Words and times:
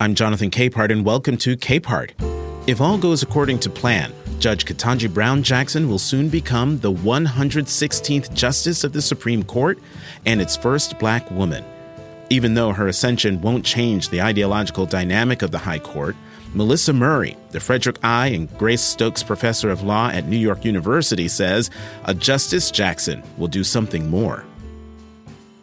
I'm 0.00 0.16
Jonathan 0.16 0.50
Capehart, 0.50 0.90
and 0.90 1.04
welcome 1.04 1.36
to 1.38 1.56
Capehart. 1.56 2.10
If 2.66 2.80
all 2.80 2.98
goes 2.98 3.22
according 3.22 3.60
to 3.60 3.70
plan, 3.70 4.12
Judge 4.40 4.64
Ketanji 4.64 5.12
Brown 5.12 5.44
Jackson 5.44 5.88
will 5.88 6.00
soon 6.00 6.28
become 6.28 6.80
the 6.80 6.92
116th 6.92 8.34
Justice 8.34 8.82
of 8.82 8.92
the 8.92 9.00
Supreme 9.00 9.44
Court 9.44 9.78
and 10.26 10.40
its 10.40 10.56
first 10.56 10.98
black 10.98 11.30
woman. 11.30 11.64
Even 12.28 12.54
though 12.54 12.72
her 12.72 12.88
ascension 12.88 13.40
won't 13.40 13.64
change 13.64 14.08
the 14.08 14.20
ideological 14.20 14.84
dynamic 14.84 15.42
of 15.42 15.52
the 15.52 15.58
High 15.58 15.78
Court, 15.78 16.16
Melissa 16.54 16.92
Murray, 16.92 17.36
the 17.50 17.60
Frederick 17.60 17.98
I. 18.02 18.28
and 18.28 18.58
Grace 18.58 18.82
Stokes 18.82 19.22
Professor 19.22 19.70
of 19.70 19.84
Law 19.84 20.08
at 20.08 20.26
New 20.26 20.36
York 20.36 20.64
University, 20.64 21.28
says 21.28 21.70
a 22.04 22.14
Justice 22.14 22.72
Jackson 22.72 23.22
will 23.38 23.48
do 23.48 23.62
something 23.62 24.10
more. 24.10 24.44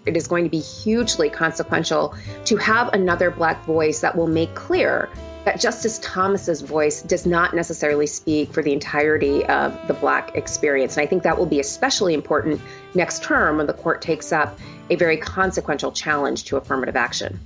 It 0.06 0.18
is 0.18 0.28
going 0.28 0.44
to 0.44 0.50
be 0.50 0.60
hugely 0.60 1.30
consequential 1.30 2.16
to 2.46 2.58
have 2.58 2.92
another 2.94 3.30
Black 3.30 3.64
voice 3.66 4.02
that 4.02 4.16
will 4.16 4.28
make 4.28 4.56
clear 4.56 5.10
that 5.46 5.60
Justice 5.60 6.00
Thomas's 6.04 6.62
voice 6.62 7.02
does 7.02 7.26
not 7.26 7.56
necessarily 7.56 8.08
speak 8.08 8.52
for 8.52 8.62
the 8.62 8.74
entirety 8.74 9.46
of 9.46 9.76
the 9.88 9.94
Black 9.94 10.36
experience. 10.36 10.98
And 10.98 11.04
I 11.04 11.08
think 11.08 11.24
that 11.24 11.38
will 11.38 11.46
be 11.46 11.60
especially 11.60 12.14
important 12.14 12.62
next 12.94 13.24
term 13.24 13.58
when 13.58 13.68
the 13.68 13.74
court 13.74 14.02
takes 14.02 14.32
up 14.32 14.58
a 14.90 14.96
very 14.96 15.18
consequential 15.18 15.92
challenge 15.92 16.46
to 16.46 16.58
affirmative 16.58 16.96
action. 16.96 17.40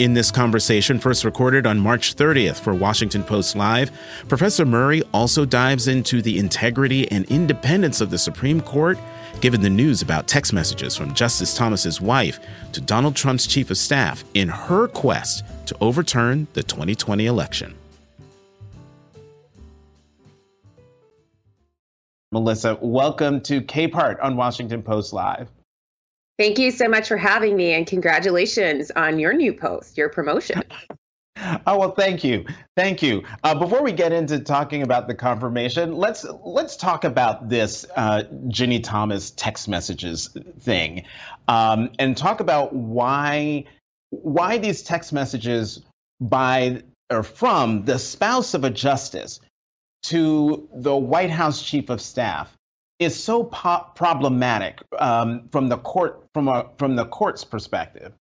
In 0.00 0.14
this 0.14 0.32
conversation, 0.32 0.98
first 0.98 1.24
recorded 1.24 1.68
on 1.68 1.78
March 1.78 2.16
30th 2.16 2.58
for 2.58 2.74
Washington 2.74 3.22
Post 3.22 3.54
Live, 3.54 3.92
Professor 4.28 4.66
Murray 4.66 5.02
also 5.12 5.44
dives 5.44 5.86
into 5.86 6.20
the 6.20 6.36
integrity 6.36 7.10
and 7.12 7.24
independence 7.26 8.00
of 8.00 8.10
the 8.10 8.18
Supreme 8.18 8.60
Court, 8.60 8.98
given 9.40 9.60
the 9.60 9.70
news 9.70 10.02
about 10.02 10.26
text 10.26 10.52
messages 10.52 10.96
from 10.96 11.14
Justice 11.14 11.54
Thomas's 11.54 12.00
wife 12.00 12.40
to 12.72 12.80
Donald 12.80 13.16
Trump's 13.16 13.46
chief 13.46 13.70
of 13.70 13.76
staff 13.76 14.24
in 14.34 14.48
her 14.48 14.88
quest 14.88 15.44
to 15.66 15.76
overturn 15.80 16.46
the 16.54 16.62
2020 16.62 17.26
election. 17.26 17.74
Melissa, 22.32 22.76
welcome 22.80 23.40
to 23.42 23.60
Capehart 23.60 24.22
on 24.22 24.36
Washington 24.36 24.82
Post 24.82 25.12
Live. 25.12 25.48
Thank 26.36 26.58
you 26.58 26.72
so 26.72 26.88
much 26.88 27.06
for 27.06 27.16
having 27.16 27.56
me, 27.56 27.74
and 27.74 27.86
congratulations 27.86 28.90
on 28.96 29.20
your 29.20 29.32
new 29.32 29.52
post, 29.52 29.96
your 29.96 30.08
promotion. 30.08 30.62
Oh 31.66 31.78
well, 31.78 31.92
thank 31.92 32.22
you, 32.22 32.44
thank 32.76 33.02
you. 33.02 33.22
Uh, 33.42 33.54
before 33.54 33.82
we 33.82 33.92
get 33.92 34.12
into 34.12 34.38
talking 34.38 34.82
about 34.82 35.08
the 35.08 35.14
confirmation, 35.14 35.94
let's 35.94 36.24
let's 36.44 36.76
talk 36.76 37.04
about 37.04 37.48
this 37.48 37.86
uh, 37.96 38.22
Ginni 38.48 38.82
Thomas 38.82 39.30
text 39.32 39.68
messages 39.68 40.36
thing, 40.60 41.04
um, 41.48 41.90
and 41.98 42.16
talk 42.16 42.40
about 42.40 42.72
why 42.74 43.64
why 44.10 44.58
these 44.58 44.82
text 44.82 45.12
messages 45.12 45.82
by 46.20 46.82
or 47.10 47.22
from 47.22 47.84
the 47.84 47.98
spouse 47.98 48.54
of 48.54 48.64
a 48.64 48.70
justice 48.70 49.40
to 50.04 50.68
the 50.74 50.94
White 50.94 51.30
House 51.30 51.62
chief 51.62 51.90
of 51.90 52.00
staff 52.00 52.56
is 52.98 53.20
so 53.20 53.44
po- 53.44 53.86
problematic 53.94 54.80
um, 54.98 55.48
from 55.50 55.68
the 55.68 55.78
court 55.78 56.26
from 56.32 56.48
a 56.48 56.68
from 56.78 56.96
the 56.96 57.06
court's 57.06 57.44
perspective. 57.44 58.12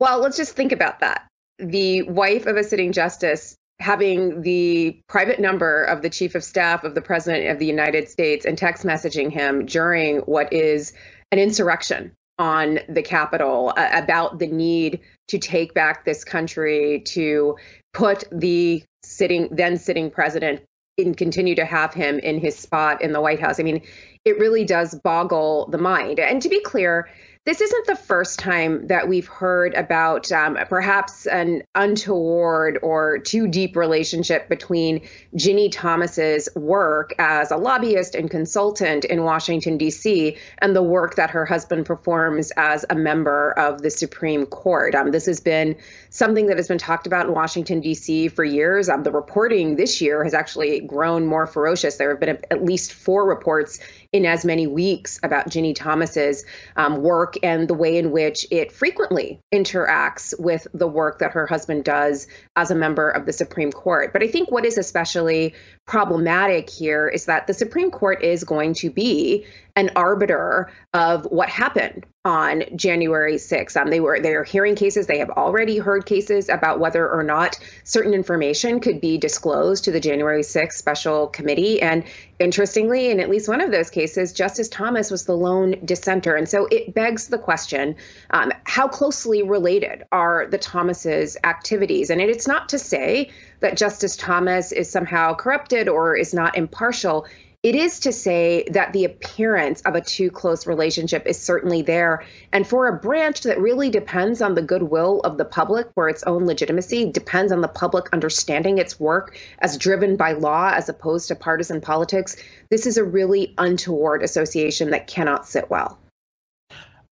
Well, 0.00 0.20
let's 0.20 0.36
just 0.36 0.54
think 0.54 0.72
about 0.72 1.00
that. 1.00 1.26
The 1.58 2.02
wife 2.02 2.46
of 2.46 2.56
a 2.56 2.64
sitting 2.64 2.92
justice 2.92 3.56
having 3.80 4.42
the 4.42 5.00
private 5.08 5.40
number 5.40 5.84
of 5.84 6.02
the 6.02 6.10
chief 6.10 6.34
of 6.34 6.42
staff 6.42 6.84
of 6.84 6.94
the 6.94 7.00
president 7.00 7.50
of 7.50 7.58
the 7.58 7.66
United 7.66 8.08
States 8.08 8.44
and 8.44 8.58
text 8.58 8.84
messaging 8.84 9.30
him 9.30 9.66
during 9.66 10.18
what 10.20 10.52
is 10.52 10.92
an 11.30 11.38
insurrection 11.38 12.12
on 12.38 12.80
the 12.88 13.02
Capitol 13.02 13.72
uh, 13.76 13.88
about 13.92 14.38
the 14.38 14.46
need 14.46 15.00
to 15.28 15.38
take 15.38 15.74
back 15.74 16.04
this 16.04 16.24
country, 16.24 17.02
to 17.06 17.56
put 17.92 18.24
the 18.32 18.82
sitting 19.04 19.48
then 19.50 19.76
sitting 19.76 20.10
president 20.10 20.62
and 20.98 21.16
continue 21.16 21.54
to 21.54 21.64
have 21.64 21.94
him 21.94 22.18
in 22.18 22.38
his 22.38 22.56
spot 22.56 23.02
in 23.02 23.12
the 23.12 23.20
White 23.20 23.40
House. 23.40 23.60
I 23.60 23.62
mean, 23.62 23.82
it 24.24 24.38
really 24.38 24.64
does 24.64 24.98
boggle 25.04 25.68
the 25.70 25.78
mind. 25.78 26.18
And 26.18 26.42
to 26.42 26.48
be 26.48 26.60
clear, 26.60 27.08
this 27.48 27.62
isn't 27.62 27.86
the 27.86 27.96
first 27.96 28.38
time 28.38 28.86
that 28.88 29.08
we've 29.08 29.26
heard 29.26 29.72
about 29.72 30.30
um, 30.32 30.58
perhaps 30.68 31.24
an 31.24 31.62
untoward 31.74 32.78
or 32.82 33.16
too 33.16 33.48
deep 33.48 33.74
relationship 33.74 34.50
between 34.50 35.00
Ginni 35.34 35.72
Thomas's 35.72 36.50
work 36.56 37.14
as 37.18 37.50
a 37.50 37.56
lobbyist 37.56 38.14
and 38.14 38.30
consultant 38.30 39.06
in 39.06 39.24
Washington, 39.24 39.78
D.C., 39.78 40.36
and 40.58 40.76
the 40.76 40.82
work 40.82 41.14
that 41.14 41.30
her 41.30 41.46
husband 41.46 41.86
performs 41.86 42.50
as 42.58 42.84
a 42.90 42.94
member 42.94 43.52
of 43.52 43.80
the 43.80 43.88
Supreme 43.90 44.44
Court. 44.44 44.94
Um, 44.94 45.10
this 45.10 45.24
has 45.24 45.40
been 45.40 45.74
something 46.10 46.48
that 46.48 46.58
has 46.58 46.68
been 46.68 46.76
talked 46.76 47.06
about 47.06 47.28
in 47.28 47.32
Washington, 47.32 47.80
D.C. 47.80 48.28
for 48.28 48.44
years. 48.44 48.90
Um, 48.90 49.04
the 49.04 49.10
reporting 49.10 49.76
this 49.76 50.02
year 50.02 50.22
has 50.22 50.34
actually 50.34 50.80
grown 50.80 51.24
more 51.24 51.46
ferocious. 51.46 51.96
There 51.96 52.10
have 52.10 52.20
been 52.20 52.36
a, 52.36 52.52
at 52.52 52.62
least 52.62 52.92
four 52.92 53.26
reports 53.26 53.80
in 54.12 54.26
as 54.26 54.44
many 54.44 54.66
weeks 54.66 55.18
about 55.22 55.48
Ginni 55.48 55.74
Thomas's 55.74 56.44
um, 56.76 57.02
work 57.02 57.37
and 57.42 57.68
the 57.68 57.74
way 57.74 57.96
in 57.96 58.10
which 58.10 58.46
it 58.50 58.72
frequently 58.72 59.40
interacts 59.52 60.38
with 60.38 60.66
the 60.74 60.86
work 60.86 61.18
that 61.18 61.32
her 61.32 61.46
husband 61.46 61.84
does 61.84 62.26
as 62.56 62.70
a 62.70 62.74
member 62.74 63.08
of 63.10 63.26
the 63.26 63.32
Supreme 63.32 63.72
Court. 63.72 64.12
But 64.12 64.22
I 64.22 64.28
think 64.28 64.50
what 64.50 64.64
is 64.64 64.78
especially 64.78 65.54
problematic 65.88 66.68
here 66.68 67.08
is 67.08 67.24
that 67.24 67.46
the 67.46 67.54
Supreme 67.54 67.90
Court 67.90 68.22
is 68.22 68.44
going 68.44 68.74
to 68.74 68.90
be 68.90 69.44
an 69.74 69.90
arbiter 69.96 70.70
of 70.92 71.24
what 71.26 71.48
happened 71.48 72.04
on 72.24 72.64
January 72.76 73.36
6th. 73.36 73.76
Um, 73.76 73.88
they 73.88 74.00
were 74.00 74.20
they 74.20 74.34
are 74.34 74.44
hearing 74.44 74.74
cases. 74.74 75.06
They 75.06 75.18
have 75.18 75.30
already 75.30 75.78
heard 75.78 76.04
cases 76.04 76.50
about 76.50 76.78
whether 76.78 77.08
or 77.08 77.22
not 77.22 77.58
certain 77.84 78.12
information 78.12 78.80
could 78.80 79.00
be 79.00 79.16
disclosed 79.16 79.84
to 79.84 79.92
the 79.92 80.00
January 80.00 80.42
6th 80.42 80.72
special 80.72 81.28
committee. 81.28 81.80
And 81.80 82.04
interestingly, 82.38 83.10
in 83.10 83.18
at 83.18 83.30
least 83.30 83.48
one 83.48 83.60
of 83.60 83.70
those 83.70 83.88
cases, 83.88 84.32
Justice 84.32 84.68
Thomas 84.68 85.10
was 85.10 85.24
the 85.24 85.36
lone 85.36 85.76
dissenter. 85.84 86.34
And 86.34 86.48
so 86.48 86.66
it 86.70 86.92
begs 86.92 87.28
the 87.28 87.38
question: 87.38 87.96
um, 88.30 88.52
How 88.64 88.88
closely 88.88 89.42
related 89.42 90.02
are 90.12 90.46
the 90.46 90.58
Thomases' 90.58 91.36
activities? 91.44 92.10
And 92.10 92.20
it's 92.20 92.48
not 92.48 92.68
to 92.70 92.78
say 92.78 93.30
that 93.60 93.76
Justice 93.76 94.16
Thomas 94.16 94.72
is 94.72 94.90
somehow 94.90 95.34
corrupted 95.34 95.88
or 95.88 96.16
is 96.16 96.34
not 96.34 96.56
impartial. 96.56 97.26
It 97.64 97.74
is 97.74 97.98
to 98.00 98.12
say 98.12 98.64
that 98.70 98.92
the 98.92 99.04
appearance 99.04 99.80
of 99.80 99.96
a 99.96 100.00
too 100.00 100.30
close 100.30 100.64
relationship 100.64 101.26
is 101.26 101.40
certainly 101.40 101.82
there. 101.82 102.24
And 102.52 102.64
for 102.64 102.86
a 102.86 102.96
branch 102.96 103.40
that 103.42 103.60
really 103.60 103.90
depends 103.90 104.40
on 104.40 104.54
the 104.54 104.62
goodwill 104.62 105.20
of 105.24 105.38
the 105.38 105.44
public 105.44 105.88
for 105.94 106.08
its 106.08 106.22
own 106.22 106.46
legitimacy, 106.46 107.10
depends 107.10 107.50
on 107.50 107.60
the 107.60 107.66
public 107.66 108.12
understanding 108.12 108.78
its 108.78 109.00
work 109.00 109.36
as 109.58 109.76
driven 109.76 110.14
by 110.14 110.32
law 110.32 110.70
as 110.72 110.88
opposed 110.88 111.26
to 111.28 111.34
partisan 111.34 111.80
politics, 111.80 112.36
this 112.70 112.86
is 112.86 112.96
a 112.96 113.02
really 113.02 113.54
untoward 113.58 114.22
association 114.22 114.90
that 114.90 115.08
cannot 115.08 115.44
sit 115.44 115.68
well. 115.68 115.98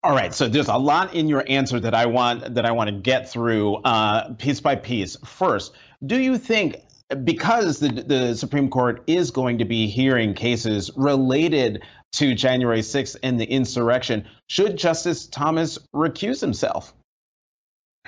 All 0.05 0.15
right, 0.15 0.33
so 0.33 0.47
there's 0.47 0.69
a 0.69 0.77
lot 0.77 1.13
in 1.13 1.29
your 1.29 1.43
answer 1.49 1.81
that 1.81 1.93
I 1.93 2.07
want 2.07 2.55
that 2.55 2.65
I 2.65 2.71
want 2.71 2.89
to 2.89 2.95
get 2.95 3.29
through 3.29 3.79
uh, 3.79 4.35
piece 4.35 4.61
by 4.61 4.77
piece. 4.77 5.17
First, 5.25 5.73
do 6.05 6.21
you 6.21 6.39
think 6.39 6.77
because 7.25 7.79
the, 7.79 7.89
the 7.89 8.35
Supreme 8.35 8.69
Court 8.69 9.03
is 9.07 9.31
going 9.31 9.59
to 9.59 9.65
be 9.65 9.87
hearing 9.87 10.35
cases 10.35 10.91
related 10.97 11.83
to 12.15 12.35
January 12.35 12.81
6th 12.81 13.17
and 13.23 13.41
the 13.41 13.45
insurrection, 13.45 14.27
should 14.49 14.77
Justice 14.77 15.27
Thomas 15.27 15.79
recuse 15.95 16.41
himself? 16.41 16.93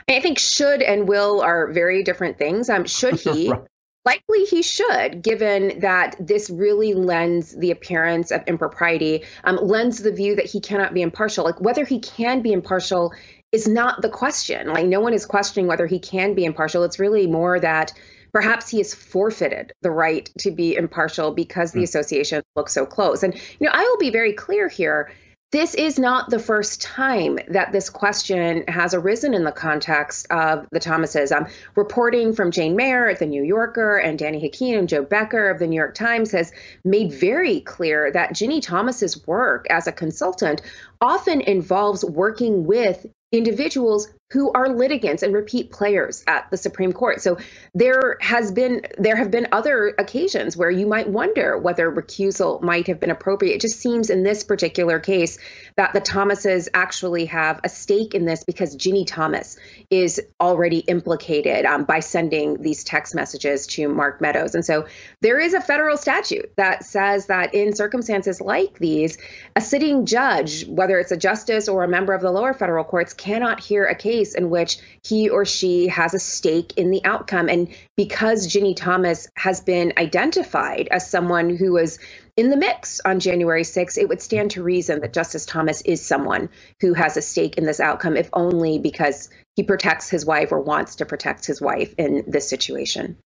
I 0.09 0.21
think 0.21 0.39
should 0.39 0.83
and 0.83 1.07
will 1.07 1.41
are 1.41 1.71
very 1.73 2.03
different 2.03 2.39
things. 2.39 2.71
Um, 2.71 2.87
should 2.87 3.21
he? 3.21 3.51
right. 3.51 3.63
Likely 4.05 4.45
he 4.45 4.63
should, 4.63 5.21
given 5.23 5.81
that 5.81 6.17
this 6.19 6.49
really 6.49 6.95
lends 6.95 7.55
the 7.55 7.71
appearance 7.71 8.31
of 8.31 8.43
impropriety, 8.47 9.25
um, 9.45 9.59
lends 9.61 10.03
the 10.03 10.13
view 10.13 10.35
that 10.37 10.47
he 10.47 10.61
cannot 10.61 10.95
be 10.95 11.03
impartial. 11.03 11.45
Like 11.45 11.61
whether 11.61 11.85
he 11.85 12.01
can 12.01 12.41
be 12.41 12.53
impartial 12.53 13.13
is 13.53 13.67
not 13.67 14.03
the 14.03 14.09
question. 14.09 14.69
Like 14.69 14.87
no 14.87 15.01
one 15.01 15.15
is 15.15 15.25
questioning 15.25 15.67
whether 15.67 15.87
he 15.87 15.99
can 15.99 16.35
be 16.35 16.45
impartial. 16.45 16.85
It's 16.85 16.99
really 16.99 17.27
more 17.27 17.59
that 17.61 17.93
perhaps 18.33 18.69
he 18.69 18.79
has 18.79 18.95
forfeited 18.95 19.73
the 19.83 19.91
right 19.91 20.31
to 20.39 20.51
be 20.51 20.77
impartial 20.77 21.33
because 21.33 21.73
the 21.73 21.81
mm. 21.81 21.85
association 21.85 22.43
looks 22.57 22.73
so 22.73 22.85
close. 22.85 23.23
And 23.23 23.35
you 23.35 23.67
know, 23.67 23.73
I 23.73 23.83
will 23.83 23.99
be 23.99 24.11
very 24.11 24.33
clear 24.33 24.69
here. 24.69 25.11
This 25.51 25.75
is 25.77 25.99
not 25.99 26.29
the 26.29 26.39
first 26.39 26.83
time 26.83 27.39
that 27.49 27.73
this 27.73 27.89
question 27.89 28.65
has 28.69 28.93
arisen 28.93 29.33
in 29.33 29.45
the 29.45 29.53
context 29.53 30.27
of 30.29 30.67
the 30.73 30.79
Thomases. 30.79 31.33
Um, 31.33 31.47
reporting 31.75 32.35
from 32.35 32.51
Jane 32.51 32.77
Mayer 32.77 33.09
at 33.09 33.19
the 33.19 33.25
New 33.25 33.43
Yorker 33.43 33.97
and 33.97 34.19
Danny 34.19 34.43
Hakim 34.43 34.81
and 34.81 34.89
Jo 34.91 35.03
Becker 35.03 35.49
of 35.49 35.59
the 35.59 35.67
New 35.67 35.77
York 35.77 35.95
Times 35.95 36.33
has 36.33 36.53
made 36.85 37.15
very 37.15 37.61
clear 37.61 38.13
that 38.13 38.35
Ginni 38.35 38.61
Thomas's 38.61 39.27
work 39.27 39.67
as 39.71 39.87
a 39.87 39.93
consultant 39.93 40.61
often 41.01 41.41
involves 41.41 42.05
working 42.05 42.67
with 42.67 43.07
individuals 43.33 44.09
who 44.31 44.53
are 44.53 44.69
litigants 44.69 45.23
and 45.23 45.33
repeat 45.33 45.71
players 45.71 46.23
at 46.27 46.51
the 46.51 46.57
Supreme 46.57 46.93
Court. 46.93 47.23
So 47.23 47.39
there 47.75 48.19
has 48.21 48.53
been 48.53 48.83
there 48.99 49.17
have 49.17 49.31
been 49.31 49.49
other 49.53 49.95
occasions 49.99 50.55
where 50.55 50.71
you 50.71 50.87
might 50.87 51.09
wonder 51.09 51.57
whether 51.57 51.91
recusal 51.91 52.61
might 52.61 52.87
have 52.89 53.01
been 53.01 53.11
appropriate. 53.11 53.55
It 53.55 53.61
just 53.63 53.81
seems 53.81 54.11
in 54.11 54.25
this 54.25 54.45
particular 54.45 54.99
case 54.99 55.39
that 55.77 55.95
the 55.95 56.01
Thomases 56.01 56.69
actually 56.75 57.25
have 57.27 57.61
a 57.65 57.71
stake 57.71 58.15
in 58.15 58.27
this 58.27 58.45
because 58.45 58.77
Ginni 58.77 59.07
Thomas 59.07 59.57
is 59.89 60.21
already 60.41 60.81
implicated 60.81 61.65
um, 61.65 61.85
by 61.85 62.01
sending 62.01 62.61
these 62.61 62.85
text 62.85 63.15
messages 63.15 63.67
to 63.69 63.89
Mark 63.89 64.21
Meadows. 64.21 64.55
And 64.55 64.65
so 64.65 64.87
there 65.23 65.41
is 65.41 65.55
a 65.55 65.61
federal 65.61 65.97
statute 65.97 66.53
that 66.57 66.85
says 66.85 67.27
that 67.27 67.55
in 67.55 67.75
circumstances 67.75 68.43
like 68.43 68.79
these, 68.79 69.17
a 69.57 69.61
sitting 69.63 70.05
judge, 70.05 70.67
whether 70.67 70.99
it's 70.99 71.13
a 71.13 71.17
justice 71.17 71.67
or 71.67 71.83
a 71.83 71.89
member 71.89 72.13
of 72.13 72.21
the 72.21 72.31
lower 72.31 72.53
federal 72.53 72.85
courts, 72.85 73.15
cannot 73.15 73.61
hear 73.61 73.87
a 73.87 73.95
case 73.95 74.18
case 74.19 74.35
in 74.35 74.51
which 74.51 74.79
he 75.05 75.29
or 75.29 75.45
she 75.45 75.87
has 75.89 76.15
a 76.15 76.19
stake 76.19 76.73
in 76.77 76.91
the 76.91 77.05
outcome. 77.05 77.49
And 77.49 77.69
because 77.97 78.49
Ginni 78.49 78.75
Thomas 78.75 79.29
has 79.37 79.61
been 79.61 79.93
identified 79.97 80.89
as 80.91 81.11
someone 81.11 81.57
who 81.57 81.73
was 81.73 81.99
in 82.37 82.51
the 82.51 82.57
mix 82.57 83.01
on 83.05 83.21
January 83.21 83.63
6th, 83.63 83.99
it 83.99 84.09
would 84.09 84.23
stand 84.23 84.51
to 84.53 84.63
reason 84.63 85.01
that 85.01 85.13
Justice 85.13 85.47
Thomas 85.47 85.83
is 85.83 86.05
someone 86.05 86.49
who 86.81 86.95
has 86.95 87.17
a 87.17 87.23
stake 87.23 87.59
in 87.59 87.65
this 87.65 87.81
outcome, 87.81 88.17
if 88.17 88.29
only 88.33 88.79
because 88.79 89.29
he 89.57 89.63
protects 89.63 90.09
his 90.09 90.25
wife 90.25 90.53
or 90.53 90.61
wants 90.61 90.97
to 90.97 91.07
protect 91.07 91.47
his 91.47 91.61
wife 91.61 91.95
in 91.99 92.25
this 92.27 92.49
situation. 92.49 93.17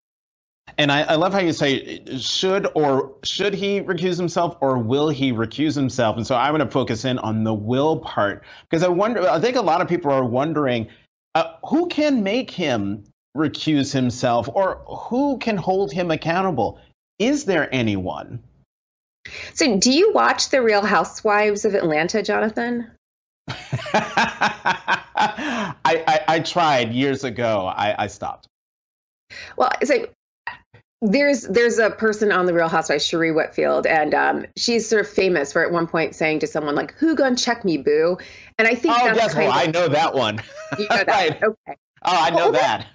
And 0.78 0.90
I, 0.90 1.02
I, 1.02 1.14
love 1.16 1.32
how 1.32 1.40
you 1.40 1.52
say 1.52 2.02
should 2.18 2.66
or 2.74 3.12
should 3.22 3.54
he 3.54 3.80
recuse 3.80 4.16
himself 4.16 4.56
or 4.60 4.78
will 4.78 5.08
he 5.08 5.32
recuse 5.32 5.74
himself? 5.74 6.16
And 6.16 6.26
so 6.26 6.34
I'm 6.34 6.54
going 6.54 6.66
to 6.66 6.72
focus 6.72 7.04
in 7.04 7.18
on 7.18 7.44
the 7.44 7.54
will 7.54 7.98
part 7.98 8.44
because 8.68 8.82
I 8.82 8.88
wonder. 8.88 9.28
I 9.28 9.40
think 9.40 9.56
a 9.56 9.62
lot 9.62 9.80
of 9.80 9.88
people 9.88 10.10
are 10.10 10.24
wondering 10.24 10.88
uh, 11.34 11.54
who 11.64 11.88
can 11.88 12.22
make 12.22 12.50
him 12.50 13.04
recuse 13.36 13.92
himself 13.92 14.48
or 14.52 14.82
who 14.86 15.38
can 15.38 15.56
hold 15.56 15.92
him 15.92 16.10
accountable. 16.10 16.78
Is 17.18 17.44
there 17.44 17.68
anyone? 17.72 18.42
So, 19.54 19.78
do 19.78 19.92
you 19.92 20.12
watch 20.12 20.50
The 20.50 20.62
Real 20.62 20.82
Housewives 20.82 21.64
of 21.64 21.74
Atlanta, 21.74 22.22
Jonathan? 22.22 22.90
I, 23.48 25.74
I, 25.84 26.20
I, 26.28 26.40
tried 26.40 26.92
years 26.92 27.24
ago. 27.24 27.66
I, 27.66 28.04
I 28.04 28.06
stopped. 28.06 28.46
Well, 29.56 29.72
so 29.84 30.06
there's 31.02 31.42
there's 31.42 31.78
a 31.78 31.90
person 31.90 32.30
on 32.30 32.46
the 32.46 32.54
Real 32.54 32.68
Housewives, 32.68 33.04
Sheree 33.04 33.34
Whitfield, 33.34 33.86
and 33.86 34.14
um, 34.14 34.46
she's 34.56 34.88
sort 34.88 35.04
of 35.04 35.10
famous 35.10 35.52
for 35.52 35.62
at 35.62 35.72
one 35.72 35.88
point 35.88 36.14
saying 36.14 36.38
to 36.40 36.46
someone 36.46 36.76
like, 36.76 36.94
"Who 36.94 37.16
gonna 37.16 37.34
check 37.34 37.64
me, 37.64 37.76
boo?" 37.76 38.18
And 38.56 38.68
I 38.68 38.76
think 38.76 38.94
oh, 38.96 39.06
that's 39.06 39.18
yes, 39.18 39.34
well, 39.34 39.50
of, 39.50 39.56
I 39.56 39.66
know 39.66 39.88
that 39.88 40.14
one. 40.14 40.40
You 40.78 40.86
know 40.88 40.96
that. 40.96 41.06
right. 41.08 41.42
Okay. 41.42 41.76
Oh, 42.04 42.24
I 42.24 42.30
know 42.30 42.36
well, 42.36 42.52
that. 42.52 42.86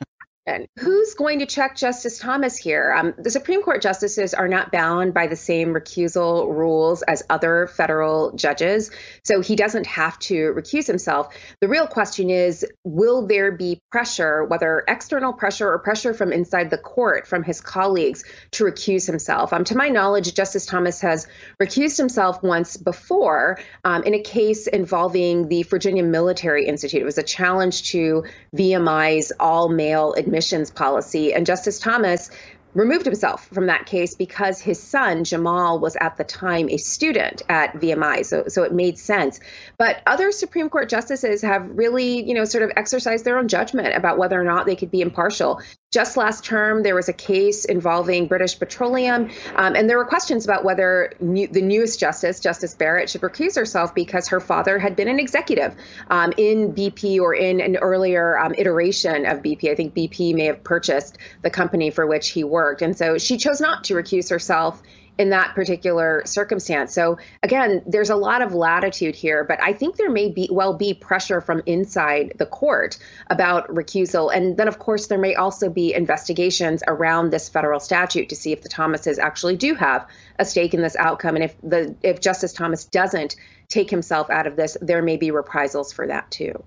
And 0.48 0.66
who's 0.80 1.14
going 1.14 1.40
to 1.40 1.46
check 1.46 1.76
Justice 1.76 2.20
Thomas 2.20 2.56
here? 2.56 2.94
Um, 2.94 3.14
the 3.18 3.30
Supreme 3.30 3.62
Court 3.62 3.82
justices 3.82 4.34
are 4.34 4.48
not 4.48 4.72
bound 4.72 5.14
by 5.14 5.28
the 5.28 5.36
same 5.36 5.74
recusal 5.74 6.48
rules 6.56 7.02
as 7.02 7.22
other 7.30 7.68
federal 7.68 8.32
judges, 8.32 8.90
so 9.26 9.42
he 9.42 9.58
doesn't 9.58 9.86
have 9.86 10.18
to 10.20 10.54
recuse 10.54 10.88
himself. 10.88 11.36
The 11.60 11.68
real 11.68 11.86
question 11.86 12.30
is 12.30 12.66
will 12.86 13.28
there 13.28 13.52
be 13.52 13.82
pressure, 13.92 14.46
whether 14.46 14.86
external 14.88 15.34
pressure 15.34 15.70
or 15.70 15.80
pressure 15.80 16.14
from 16.14 16.32
inside 16.32 16.70
the 16.70 16.78
court, 16.78 17.28
from 17.28 17.44
his 17.44 17.60
colleagues, 17.60 18.24
to 18.52 18.64
recuse 18.64 19.06
himself? 19.06 19.52
Um, 19.52 19.66
to 19.66 19.76
my 19.76 19.90
knowledge, 19.90 20.34
Justice 20.34 20.66
Thomas 20.66 21.02
has 21.02 21.28
recused 21.62 21.98
himself 21.98 22.42
once 22.42 22.78
before 22.78 23.60
um, 23.84 24.02
in 24.04 24.14
a 24.14 24.22
case 24.22 24.68
involving 24.68 25.50
the 25.50 25.64
Virginia 25.64 26.04
Military 26.04 26.66
Institute. 26.66 27.02
It 27.02 27.06
was 27.06 27.18
a 27.18 27.24
challenge 27.24 27.92
to 27.92 28.24
VMI's 28.56 29.34
all 29.42 29.68
male 29.68 30.14
admission 30.14 30.37
admissions 30.38 30.70
policy. 30.70 31.34
And 31.34 31.46
Justice 31.48 31.80
Thomas 31.80 32.30
removed 32.76 33.06
himself 33.06 33.48
from 33.48 33.66
that 33.66 33.88
case 33.88 34.14
because 34.14 34.62
his 34.62 34.80
son 34.80 35.24
Jamal 35.24 35.80
was 35.80 35.98
at 36.00 36.16
the 36.18 36.24
time 36.24 36.70
a 36.70 36.78
student 36.78 37.42
at 37.50 37.74
VMI 37.74 38.24
so 38.24 38.44
so 38.48 38.62
it 38.62 38.72
made 38.72 39.00
sense. 39.00 39.40
But 39.80 40.04
other 40.06 40.32
Supreme 40.32 40.70
Court 40.70 40.88
justices 40.90 41.42
have 41.42 41.68
really 41.76 42.24
you 42.28 42.36
know 42.36 42.46
sort 42.46 42.64
of 42.64 42.72
exercised 42.76 43.26
their 43.26 43.40
own 43.40 43.48
judgment 43.48 43.96
about 43.96 44.20
whether 44.20 44.40
or 44.40 44.44
not 44.44 44.68
they 44.68 44.76
could 44.76 44.92
be 44.92 45.02
impartial 45.02 45.60
just 45.92 46.18
last 46.18 46.44
term, 46.44 46.84
there 46.84 46.96
was 46.96 47.08
a 47.08 47.14
case 47.14 47.64
involving 47.64 48.28
British 48.28 48.60
Petroleum, 48.60 49.30
um, 49.56 49.74
and 49.74 49.90
there 49.90 49.98
were 49.98 50.06
questions 50.06 50.44
about 50.44 50.66
whether 50.66 51.14
new, 51.22 51.48
the 51.48 51.62
newest 51.62 51.98
justice, 51.98 52.42
Justice 52.42 52.74
Barrett, 52.74 53.10
should 53.10 53.22
recuse 53.22 53.56
herself 53.56 53.96
because 53.96 54.28
her 54.28 54.42
father 54.42 54.80
had 54.80 54.98
been 54.98 55.08
an 55.08 55.18
executive 55.18 55.74
um, 56.10 56.34
in 56.36 56.74
BP 56.74 57.22
or 57.22 57.34
in 57.34 57.62
an 57.62 57.78
earlier 57.78 58.38
um, 58.38 58.54
iteration 58.58 59.26
of 59.26 59.42
BP. 59.42 59.72
I 59.72 59.76
think 59.76 59.96
BP 59.96 60.36
may 60.36 60.46
have 60.46 60.62
purchased 60.62 61.20
the 61.42 61.50
company 61.50 61.90
for 61.90 62.06
which 62.06 62.32
he 62.32 62.44
worked. 62.44 62.82
And 62.82 62.98
so 62.98 63.18
she 63.18 63.38
chose 63.38 63.62
not 63.62 63.86
to 63.86 63.94
recuse 63.94 64.30
herself 64.30 64.84
in 65.18 65.30
that 65.30 65.56
particular 65.56 66.22
circumstance. 66.26 66.94
So 66.94 67.18
again, 67.44 67.82
there's 67.86 68.10
a 68.10 68.16
lot 68.16 68.42
of 68.42 68.54
latitude 68.54 69.16
here, 69.16 69.44
but 69.44 69.62
I 69.62 69.74
think 69.74 69.96
there 69.96 70.10
may 70.10 70.30
be 70.30 70.48
well 70.52 70.74
be 70.74 70.94
pressure 70.94 71.42
from 71.42 71.62
inside 71.66 72.34
the 72.38 72.46
court 72.46 72.98
about 73.30 73.68
recusal. 73.68 74.34
And 74.34 74.58
then 74.58 74.68
of 74.68 74.80
course 74.80 75.08
there 75.08 75.18
may 75.18 75.36
also 75.36 75.70
be 75.70 75.94
investigations 75.94 76.84
around 76.88 77.32
this 77.32 77.50
federal 77.50 77.80
statute 77.80 78.30
to 78.30 78.36
see 78.36 78.52
if 78.52 78.62
the 78.62 78.70
Thomases 78.70 79.20
actually 79.20 79.58
do 79.58 79.76
have 79.76 80.08
a 80.40 80.46
stake 80.46 80.74
in 80.74 80.82
this 80.82 80.96
outcome. 80.96 81.36
And 81.36 81.44
if 81.44 81.56
the 81.62 81.96
if 82.04 82.22
Justice 82.22 82.54
Thomas 82.54 82.86
doesn't 82.86 83.36
take 83.70 83.90
himself 83.90 84.30
out 84.30 84.48
of 84.48 84.56
this, 84.56 84.78
there 84.82 85.02
may 85.02 85.18
be 85.18 85.32
reprisals 85.32 85.92
for 85.92 86.08
that 86.08 86.30
too. 86.32 86.64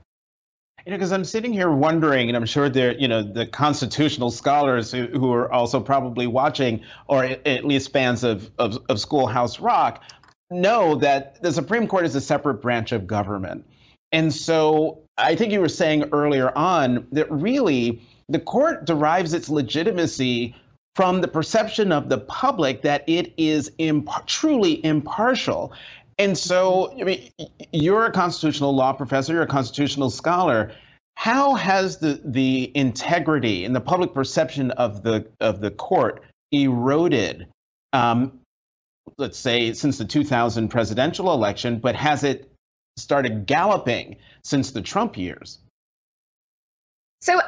You 0.86 0.92
know, 0.92 0.96
because 0.96 1.12
I'm 1.12 1.24
sitting 1.24 1.52
here 1.52 1.70
wondering, 1.70 2.28
and 2.28 2.36
I'm 2.36 2.46
sure 2.46 2.68
there, 2.68 2.96
you 2.98 3.06
know, 3.06 3.22
the 3.22 3.46
constitutional 3.46 4.30
scholars 4.30 4.90
who, 4.90 5.06
who 5.06 5.32
are 5.32 5.52
also 5.52 5.78
probably 5.80 6.26
watching, 6.26 6.82
or 7.06 7.24
at 7.24 7.64
least 7.64 7.92
fans 7.92 8.24
of, 8.24 8.50
of, 8.58 8.78
of 8.88 8.98
Schoolhouse 8.98 9.60
Rock, 9.60 10.02
know 10.50 10.94
that 10.96 11.40
the 11.42 11.52
Supreme 11.52 11.86
Court 11.86 12.04
is 12.06 12.14
a 12.14 12.20
separate 12.20 12.62
branch 12.62 12.92
of 12.92 13.06
government. 13.06 13.66
And 14.12 14.32
so 14.32 15.02
I 15.18 15.36
think 15.36 15.52
you 15.52 15.60
were 15.60 15.68
saying 15.68 16.04
earlier 16.12 16.56
on 16.56 17.06
that 17.12 17.30
really 17.30 18.02
the 18.28 18.40
court 18.40 18.86
derives 18.86 19.34
its 19.34 19.48
legitimacy 19.48 20.54
from 20.96 21.20
the 21.20 21.28
perception 21.28 21.92
of 21.92 22.08
the 22.08 22.18
public 22.18 22.82
that 22.82 23.04
it 23.06 23.32
is 23.36 23.70
imp- 23.78 24.26
truly 24.26 24.84
impartial. 24.84 25.72
And 26.20 26.36
so, 26.36 26.92
I 27.00 27.04
mean, 27.04 27.30
you're 27.72 28.04
a 28.04 28.12
constitutional 28.12 28.74
law 28.74 28.92
professor, 28.92 29.32
you're 29.32 29.42
a 29.42 29.46
constitutional 29.46 30.10
scholar. 30.10 30.70
How 31.14 31.54
has 31.54 31.96
the, 31.96 32.20
the 32.22 32.70
integrity 32.74 33.64
and 33.64 33.74
the 33.74 33.80
public 33.80 34.12
perception 34.12 34.70
of 34.72 35.02
the 35.02 35.26
of 35.40 35.62
the 35.62 35.70
court 35.70 36.22
eroded, 36.52 37.48
um, 37.94 38.38
let's 39.16 39.38
say, 39.38 39.72
since 39.72 39.96
the 39.96 40.04
2000 40.04 40.68
presidential 40.68 41.32
election, 41.32 41.78
but 41.78 41.96
has 41.96 42.22
it 42.22 42.52
started 42.98 43.46
galloping 43.46 44.16
since 44.44 44.72
the 44.72 44.82
Trump 44.82 45.16
years? 45.16 45.58
So 47.22 47.40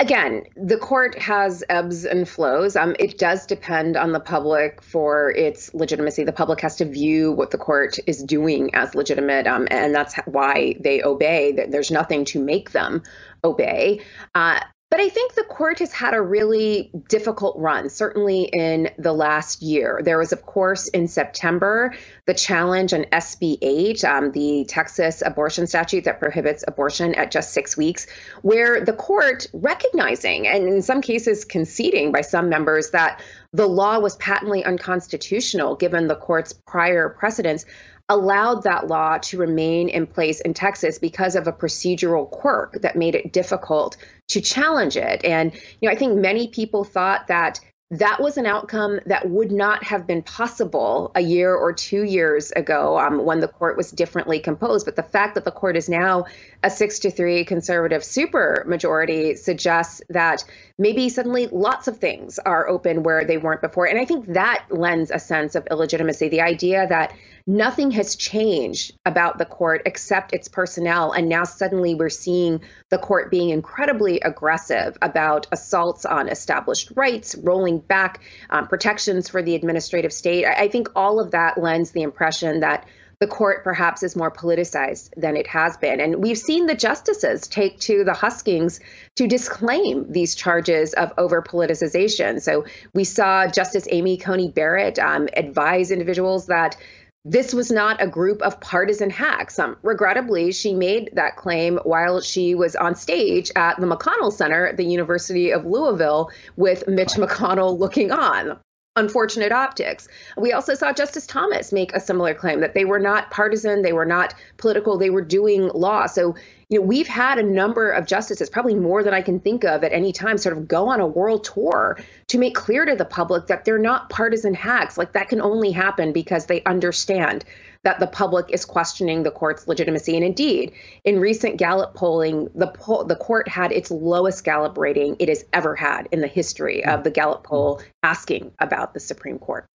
again, 0.00 0.44
the 0.56 0.78
court 0.78 1.16
has 1.18 1.62
ebbs 1.68 2.04
and 2.04 2.28
flows. 2.28 2.74
Um, 2.74 2.96
it 2.98 3.18
does 3.18 3.46
depend 3.46 3.96
on 3.96 4.12
the 4.12 4.18
public 4.18 4.82
for 4.82 5.30
its 5.32 5.72
legitimacy. 5.74 6.24
The 6.24 6.32
public 6.32 6.60
has 6.62 6.76
to 6.76 6.84
view 6.86 7.32
what 7.32 7.50
the 7.50 7.58
court 7.58 7.98
is 8.06 8.24
doing 8.24 8.74
as 8.74 8.94
legitimate, 8.94 9.46
um, 9.46 9.68
and 9.70 9.94
that's 9.94 10.16
why 10.24 10.74
they 10.80 11.02
obey. 11.02 11.52
There's 11.52 11.90
nothing 11.90 12.24
to 12.26 12.42
make 12.42 12.70
them 12.70 13.02
obey. 13.44 14.00
Uh, 14.34 14.60
but 14.90 14.98
I 14.98 15.08
think 15.08 15.34
the 15.34 15.44
court 15.44 15.78
has 15.78 15.92
had 15.92 16.14
a 16.14 16.20
really 16.20 16.90
difficult 17.08 17.56
run, 17.56 17.88
certainly 17.88 18.50
in 18.52 18.90
the 18.98 19.12
last 19.12 19.62
year. 19.62 20.00
There 20.04 20.18
was, 20.18 20.32
of 20.32 20.46
course, 20.46 20.88
in 20.88 21.06
September, 21.06 21.94
the 22.26 22.34
challenge 22.34 22.92
on 22.92 23.04
SB 23.12 23.58
8, 23.62 24.04
um, 24.04 24.32
the 24.32 24.64
Texas 24.68 25.22
abortion 25.24 25.68
statute 25.68 26.02
that 26.04 26.18
prohibits 26.18 26.64
abortion 26.66 27.14
at 27.14 27.30
just 27.30 27.52
six 27.52 27.76
weeks, 27.76 28.08
where 28.42 28.84
the 28.84 28.92
court 28.92 29.46
recognizing 29.52 30.48
and 30.48 30.66
in 30.66 30.82
some 30.82 31.00
cases 31.00 31.44
conceding 31.44 32.10
by 32.10 32.20
some 32.20 32.48
members 32.48 32.90
that 32.90 33.22
the 33.52 33.68
law 33.68 34.00
was 34.00 34.16
patently 34.16 34.64
unconstitutional 34.64 35.76
given 35.76 36.08
the 36.08 36.16
court's 36.16 36.52
prior 36.52 37.08
precedents 37.08 37.64
allowed 38.10 38.64
that 38.64 38.88
law 38.88 39.16
to 39.18 39.38
remain 39.38 39.88
in 39.88 40.06
place 40.06 40.40
in 40.40 40.52
Texas 40.52 40.98
because 40.98 41.36
of 41.36 41.46
a 41.46 41.52
procedural 41.52 42.28
quirk 42.28 42.82
that 42.82 42.96
made 42.96 43.14
it 43.14 43.32
difficult 43.32 43.96
to 44.28 44.40
challenge 44.40 44.96
it. 44.96 45.24
And 45.24 45.54
you 45.80 45.88
know, 45.88 45.92
I 45.92 45.96
think 45.96 46.18
many 46.18 46.48
people 46.48 46.84
thought 46.84 47.28
that 47.28 47.60
that 47.92 48.20
was 48.20 48.36
an 48.36 48.46
outcome 48.46 49.00
that 49.06 49.28
would 49.28 49.50
not 49.50 49.82
have 49.82 50.06
been 50.06 50.22
possible 50.22 51.10
a 51.16 51.20
year 51.20 51.52
or 51.52 51.72
two 51.72 52.04
years 52.04 52.52
ago 52.52 52.96
um, 52.96 53.24
when 53.24 53.40
the 53.40 53.48
court 53.48 53.76
was 53.76 53.90
differently 53.90 54.38
composed. 54.38 54.86
But 54.86 54.94
the 54.94 55.02
fact 55.02 55.34
that 55.34 55.44
the 55.44 55.50
court 55.50 55.76
is 55.76 55.88
now 55.88 56.26
a 56.62 56.70
six 56.70 57.00
to 57.00 57.10
three 57.10 57.44
conservative 57.44 58.04
super 58.04 58.64
majority 58.68 59.34
suggests 59.34 60.02
that 60.08 60.44
maybe 60.78 61.08
suddenly 61.08 61.48
lots 61.48 61.88
of 61.88 61.98
things 61.98 62.38
are 62.38 62.68
open 62.68 63.02
where 63.02 63.24
they 63.24 63.38
weren't 63.38 63.60
before. 63.60 63.86
And 63.86 63.98
I 63.98 64.04
think 64.04 64.34
that 64.34 64.66
lends 64.70 65.10
a 65.10 65.18
sense 65.18 65.56
of 65.56 65.66
illegitimacy. 65.68 66.28
The 66.28 66.42
idea 66.42 66.86
that 66.86 67.12
nothing 67.46 67.90
has 67.92 68.16
changed 68.16 68.92
about 69.06 69.38
the 69.38 69.44
court 69.44 69.82
except 69.86 70.32
its 70.32 70.48
personnel. 70.48 71.12
And 71.12 71.28
now 71.28 71.44
suddenly 71.44 71.94
we're 71.94 72.08
seeing 72.08 72.60
the 72.90 72.98
court 72.98 73.30
being 73.30 73.50
incredibly 73.50 74.20
aggressive 74.20 74.96
about 75.02 75.46
assaults 75.52 76.04
on 76.04 76.28
established 76.28 76.92
rights, 76.96 77.34
rolling 77.36 77.78
back 77.78 78.20
um, 78.50 78.66
protections 78.66 79.28
for 79.28 79.42
the 79.42 79.54
administrative 79.54 80.12
state. 80.12 80.44
I, 80.44 80.64
I 80.64 80.68
think 80.68 80.88
all 80.94 81.20
of 81.20 81.30
that 81.30 81.58
lends 81.58 81.92
the 81.92 82.02
impression 82.02 82.60
that 82.60 82.86
the 83.20 83.26
court 83.26 83.62
perhaps 83.62 84.02
is 84.02 84.16
more 84.16 84.30
politicized 84.30 85.10
than 85.14 85.36
it 85.36 85.46
has 85.46 85.76
been. 85.76 86.00
And 86.00 86.22
we've 86.22 86.38
seen 86.38 86.66
the 86.66 86.74
justices 86.74 87.46
take 87.46 87.78
to 87.80 88.02
the 88.02 88.14
hustings 88.14 88.80
to 89.16 89.26
disclaim 89.26 90.10
these 90.10 90.34
charges 90.34 90.94
of 90.94 91.12
over 91.18 91.42
politicization. 91.42 92.40
So 92.40 92.64
we 92.94 93.04
saw 93.04 93.46
Justice 93.46 93.86
Amy 93.90 94.16
Coney 94.16 94.48
Barrett 94.48 94.98
um, 94.98 95.28
advise 95.36 95.90
individuals 95.90 96.46
that 96.46 96.78
this 97.24 97.52
was 97.52 97.70
not 97.70 98.02
a 98.02 98.06
group 98.06 98.40
of 98.42 98.60
partisan 98.60 99.10
hacks. 99.10 99.58
Um, 99.58 99.76
regrettably, 99.82 100.52
she 100.52 100.72
made 100.72 101.10
that 101.14 101.36
claim 101.36 101.78
while 101.84 102.20
she 102.20 102.54
was 102.54 102.74
on 102.76 102.94
stage 102.94 103.50
at 103.56 103.78
the 103.78 103.86
McConnell 103.86 104.32
Center 104.32 104.66
at 104.66 104.76
the 104.76 104.84
University 104.84 105.50
of 105.50 105.66
Louisville 105.66 106.30
with 106.56 106.88
Mitch 106.88 107.14
McConnell 107.14 107.78
looking 107.78 108.10
on 108.10 108.58
unfortunate 108.96 109.52
optics. 109.52 110.08
We 110.36 110.52
also 110.52 110.74
saw 110.74 110.92
Justice 110.92 111.26
Thomas 111.26 111.72
make 111.72 111.94
a 111.94 112.00
similar 112.00 112.34
claim 112.34 112.60
that 112.60 112.74
they 112.74 112.84
were 112.84 112.98
not 112.98 113.30
partisan, 113.30 113.82
they 113.82 113.92
were 113.92 114.06
not 114.06 114.34
political, 114.56 114.98
they 114.98 115.10
were 115.10 115.22
doing 115.22 115.68
law. 115.68 116.06
So, 116.06 116.34
you 116.70 116.78
know, 116.78 116.86
we've 116.86 117.08
had 117.08 117.38
a 117.38 117.42
number 117.42 117.90
of 117.90 118.06
justices, 118.06 118.48
probably 118.48 118.76
more 118.76 119.02
than 119.02 119.12
I 119.12 119.22
can 119.22 119.40
think 119.40 119.64
of 119.64 119.82
at 119.82 119.92
any 119.92 120.12
time, 120.12 120.38
sort 120.38 120.56
of 120.56 120.68
go 120.68 120.88
on 120.88 121.00
a 121.00 121.06
world 121.06 121.42
tour 121.42 121.98
to 122.28 122.38
make 122.38 122.54
clear 122.54 122.84
to 122.84 122.94
the 122.94 123.04
public 123.04 123.48
that 123.48 123.64
they're 123.64 123.76
not 123.76 124.08
partisan 124.08 124.54
hacks. 124.54 124.96
Like 124.96 125.12
that 125.12 125.28
can 125.28 125.40
only 125.40 125.72
happen 125.72 126.12
because 126.12 126.46
they 126.46 126.62
understand 126.62 127.44
that 127.82 127.98
the 127.98 128.06
public 128.06 128.46
is 128.50 128.64
questioning 128.64 129.24
the 129.24 129.32
court's 129.32 129.66
legitimacy. 129.66 130.14
And 130.14 130.24
indeed, 130.24 130.72
in 131.04 131.18
recent 131.18 131.56
Gallup 131.56 131.94
polling, 131.94 132.48
the 132.54 132.68
poll, 132.68 133.04
the 133.04 133.16
court 133.16 133.48
had 133.48 133.72
its 133.72 133.90
lowest 133.90 134.44
Gallup 134.44 134.78
rating 134.78 135.16
it 135.18 135.28
has 135.28 135.44
ever 135.52 135.74
had 135.74 136.06
in 136.12 136.20
the 136.20 136.28
history 136.28 136.84
of 136.84 137.02
the 137.02 137.10
Gallup 137.10 137.42
poll 137.42 137.82
asking 138.04 138.52
about 138.60 138.94
the 138.94 139.00
Supreme 139.00 139.40
Court. 139.40 139.66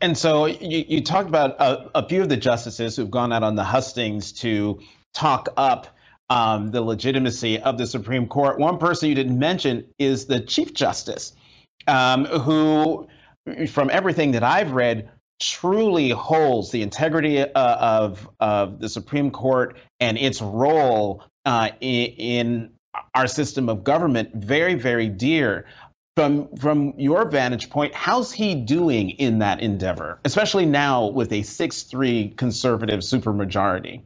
And 0.00 0.16
so 0.16 0.46
you, 0.46 0.84
you 0.86 1.02
talked 1.02 1.28
about 1.28 1.56
a, 1.60 1.98
a, 1.98 2.08
few 2.08 2.22
of 2.22 2.28
the 2.28 2.36
justices 2.36 2.96
who've 2.96 3.10
gone 3.10 3.32
out 3.32 3.42
on 3.42 3.56
the 3.56 3.64
hustings 3.64 4.32
to 4.34 4.80
talk 5.12 5.48
up 5.56 5.95
um, 6.28 6.70
the 6.70 6.80
legitimacy 6.80 7.60
of 7.60 7.78
the 7.78 7.86
Supreme 7.86 8.26
Court. 8.26 8.58
One 8.58 8.78
person 8.78 9.08
you 9.08 9.14
didn't 9.14 9.38
mention 9.38 9.84
is 9.98 10.26
the 10.26 10.40
Chief 10.40 10.74
Justice, 10.74 11.32
um, 11.86 12.24
who, 12.24 13.08
from 13.68 13.90
everything 13.90 14.32
that 14.32 14.42
I've 14.42 14.72
read, 14.72 15.10
truly 15.40 16.10
holds 16.10 16.70
the 16.70 16.82
integrity 16.82 17.40
uh, 17.40 17.48
of 17.54 18.28
of 18.40 18.80
the 18.80 18.88
Supreme 18.88 19.30
Court 19.30 19.76
and 20.00 20.16
its 20.16 20.40
role 20.40 21.22
uh, 21.44 21.70
in, 21.80 22.06
in, 22.12 22.70
our 23.14 23.26
system 23.26 23.68
of 23.68 23.84
government 23.84 24.34
very 24.34 24.74
very 24.74 25.08
dear. 25.08 25.66
From 26.16 26.48
from 26.56 26.94
your 26.96 27.28
vantage 27.28 27.68
point, 27.68 27.94
how's 27.94 28.32
he 28.32 28.54
doing 28.54 29.10
in 29.10 29.40
that 29.40 29.60
endeavor, 29.60 30.18
especially 30.24 30.64
now 30.64 31.08
with 31.08 31.30
a 31.30 31.42
six 31.42 31.82
three 31.82 32.30
conservative 32.38 33.00
supermajority? 33.00 34.00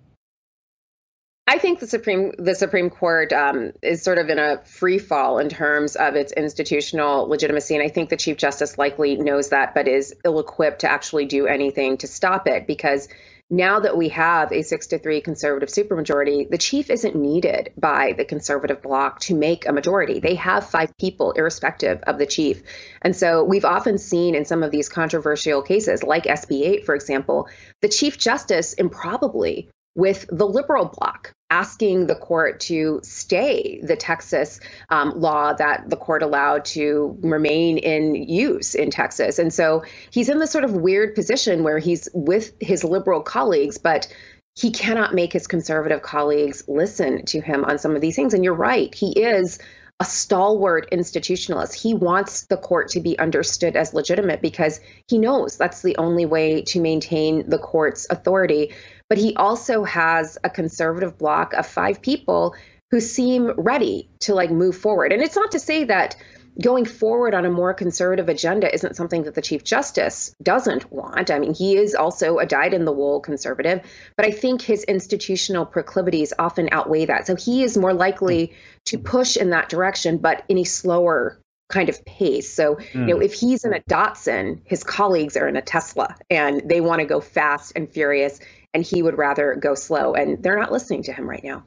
I 1.51 1.59
think 1.59 1.81
the 1.81 1.89
Supreme 1.89 2.33
the 2.39 2.55
Supreme 2.55 2.91
Court 2.91 3.33
um, 3.33 3.73
is 3.83 4.05
sort 4.05 4.19
of 4.19 4.29
in 4.29 4.39
a 4.39 4.59
free 4.59 5.01
fall 5.01 5.41
in 5.41 5.49
terms 5.49 5.97
of 5.97 6.15
its 6.15 6.31
institutional 6.31 7.29
legitimacy, 7.29 7.75
and 7.75 7.83
I 7.83 7.89
think 7.89 8.09
the 8.09 8.17
Chief 8.17 8.37
Justice 8.37 8.79
likely 8.79 9.17
knows 9.17 9.49
that, 9.49 9.75
but 9.75 9.89
is 9.89 10.15
ill-equipped 10.25 10.83
to 10.83 10.89
actually 10.89 11.25
do 11.25 11.49
anything 11.49 11.97
to 11.99 12.07
stop 12.07 12.47
it 12.47 12.69
because 12.69 13.09
now 13.51 13.81
that 13.81 13.97
we 13.97 14.11
have 14.11 14.53
a 14.53 14.63
six 14.63 14.87
to 14.89 15.01
three 15.01 15.21
conservative 15.21 15.71
supermajority, 15.71 16.49
the 16.49 16.57
chief 16.57 16.89
isn't 16.89 17.17
needed 17.17 17.73
by 17.77 18.15
the 18.17 18.25
conservative 18.25 18.81
bloc 18.81 19.19
to 19.23 19.35
make 19.35 19.67
a 19.67 19.73
majority. 19.73 20.21
They 20.21 20.37
have 20.37 20.71
five 20.71 20.97
people, 20.99 21.33
irrespective 21.33 22.01
of 22.05 22.19
the 22.19 22.27
chief. 22.27 22.63
And 23.03 23.17
so 23.17 23.43
we've 23.43 23.65
often 23.65 23.99
seen 23.99 24.37
in 24.37 24.45
some 24.45 24.63
of 24.63 24.71
these 24.71 24.89
controversial 24.89 25.63
cases, 25.63 26.05
like 26.05 26.27
SB 26.27 26.63
8, 26.63 26.87
for 26.87 26.95
example, 26.95 27.49
the 27.81 27.89
chief 27.89 28.19
justice 28.19 28.73
improbably 28.75 29.69
with 30.01 30.27
the 30.31 30.47
liberal 30.47 30.87
bloc 30.87 31.35
asking 31.51 32.07
the 32.07 32.15
court 32.15 32.59
to 32.59 33.01
stay 33.03 33.81
the 33.83 33.97
Texas 33.97 34.59
um, 34.89 35.13
law 35.21 35.53
that 35.53 35.91
the 35.91 35.97
court 35.97 36.23
allowed 36.23 36.65
to 36.65 37.19
remain 37.21 37.77
in 37.77 38.15
use 38.15 38.75
in 38.75 38.91
Texas. 38.91 39.39
And 39.39 39.53
so 39.53 39.85
he's 40.11 40.31
in 40.31 40.39
this 40.39 40.51
sort 40.51 40.65
of 40.65 40.73
weird 40.73 41.15
position 41.15 41.65
where 41.65 41.79
he's 41.79 42.09
with 42.15 42.55
his 42.61 42.83
liberal 42.83 43.21
colleagues, 43.21 43.77
but 43.77 44.09
he 44.55 44.71
cannot 44.71 45.15
make 45.15 45.35
his 45.35 45.47
conservative 45.47 46.01
colleagues 46.01 46.65
listen 46.67 47.25
to 47.27 47.43
him 47.43 47.65
on 47.67 47.79
some 47.79 47.95
of 47.95 48.01
these 48.01 48.17
things. 48.17 48.33
And 48.33 48.43
you're 48.43 48.55
right, 48.55 48.95
he 48.95 49.13
is 49.21 49.59
a 50.01 50.05
stalwart 50.05 50.91
institutionalist. 50.93 51.75
He 51.75 51.93
wants 51.93 52.47
the 52.47 52.57
court 52.57 52.89
to 52.91 53.01
be 53.01 53.19
understood 53.19 53.77
as 53.77 53.93
legitimate 53.93 54.41
because 54.41 54.81
he 55.09 55.19
knows 55.19 55.59
that's 55.59 55.83
the 55.83 55.97
only 55.99 56.25
way 56.25 56.63
to 56.63 56.81
maintain 56.81 57.49
the 57.51 57.59
court's 57.59 58.07
authority 58.09 58.73
but 59.11 59.19
he 59.19 59.35
also 59.35 59.85
has 59.85 60.39
a 60.45 60.49
conservative 60.49 61.19
bloc 61.19 61.53
of 61.53 61.67
five 61.67 62.01
people 62.01 62.55
who 62.91 63.01
seem 63.01 63.51
ready 63.59 64.09
to 64.21 64.35
like 64.35 64.51
move 64.51 64.77
forward. 64.77 65.13
And 65.13 65.21
it's 65.21 65.37
not 65.37 65.51
to 65.51 65.59
say 65.59 65.85
that 65.85 66.17
going 66.63 66.85
forward 66.85 67.35
on 67.35 67.45
a 67.45 67.51
more 67.51 67.75
conservative 67.75 68.29
agenda 68.29 68.73
isn't 68.73 68.97
something 68.97 69.25
that 69.25 69.35
the 69.35 69.43
Chief 69.43 69.65
Justice 69.65 70.35
doesn't 70.43 70.91
want. 70.93 71.31
I 71.31 71.39
mean, 71.39 71.55
he 71.55 71.77
is 71.77 71.95
also 71.95 72.39
a 72.39 72.47
dyed 72.47 72.73
in 72.73 72.85
the 72.85 72.93
wool 72.93 73.21
conservative, 73.21 73.81
but 74.17 74.27
I 74.27 74.31
think 74.31 74.63
his 74.63 74.85
institutional 74.85 75.67
proclivities 75.67 76.33
often 76.39 76.69
outweigh 76.71 77.07
that. 77.07 77.27
So 77.27 77.35
he 77.35 77.63
is 77.65 77.77
more 77.77 77.95
likely 77.95 78.53
to 78.87 78.99
push 78.99 79.37
in 79.37 79.51
that 79.51 79.69
direction, 79.69 80.19
but 80.19 80.45
in 80.49 80.59
a 80.59 80.65
slower 80.65 81.41
kind 81.69 81.89
of 81.89 82.05
pace. 82.05 82.53
So, 82.53 82.75
mm. 82.75 82.95
you 82.95 83.07
know, 83.07 83.17
hmm. 83.17 83.23
if 83.23 83.33
he's 83.33 83.65
in 83.65 83.73
a 83.73 83.81
Datsun, 83.89 84.61
his 84.65 84.83
colleagues 84.83 85.37
are 85.37 85.47
in 85.47 85.57
a 85.57 85.63
Tesla 85.63 86.17
and 86.29 86.61
they 86.69 86.81
want 86.81 86.99
to 86.99 87.07
go 87.07 87.21
fast 87.21 87.73
and 87.77 87.89
furious 87.89 88.41
and 88.75 88.85
he 88.85 89.03
would 89.03 89.19
rather 89.19 89.55
go 89.55 89.75
slow 89.75 90.15
and 90.15 90.43
they're 90.43 90.59
not 90.59 90.73
listening 90.73 91.03
to 91.03 91.13
him 91.13 91.29
right 91.29 91.45
now 91.45 91.65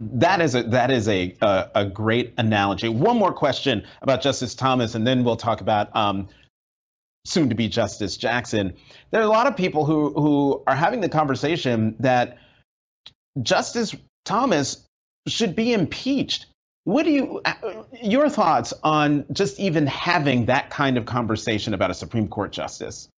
that 0.00 0.40
is 0.40 0.54
a 0.54 0.62
that 0.64 0.90
is 0.90 1.08
a 1.08 1.36
a, 1.42 1.70
a 1.74 1.84
great 1.84 2.32
analogy. 2.38 2.88
One 2.88 3.18
more 3.18 3.32
question 3.32 3.84
about 4.02 4.22
Justice 4.22 4.54
Thomas, 4.54 4.94
and 4.94 5.06
then 5.06 5.24
we'll 5.24 5.36
talk 5.36 5.60
about 5.60 5.94
um, 5.96 6.28
soon 7.24 7.48
to 7.48 7.54
be 7.54 7.68
Justice 7.68 8.16
Jackson. 8.16 8.74
There 9.10 9.20
are 9.20 9.24
a 9.24 9.28
lot 9.28 9.46
of 9.46 9.56
people 9.56 9.84
who 9.84 10.12
who 10.12 10.62
are 10.66 10.76
having 10.76 11.00
the 11.00 11.08
conversation 11.08 11.96
that 11.98 12.38
Justice 13.42 13.94
Thomas 14.24 14.86
should 15.26 15.56
be 15.56 15.72
impeached. 15.72 16.46
What 16.84 17.02
do 17.02 17.10
you 17.10 17.42
your 18.00 18.28
thoughts 18.28 18.72
on 18.84 19.26
just 19.32 19.58
even 19.58 19.86
having 19.88 20.46
that 20.46 20.70
kind 20.70 20.96
of 20.96 21.06
conversation 21.06 21.74
about 21.74 21.90
a 21.90 21.94
Supreme 21.94 22.28
Court 22.28 22.52
justice? 22.52 23.08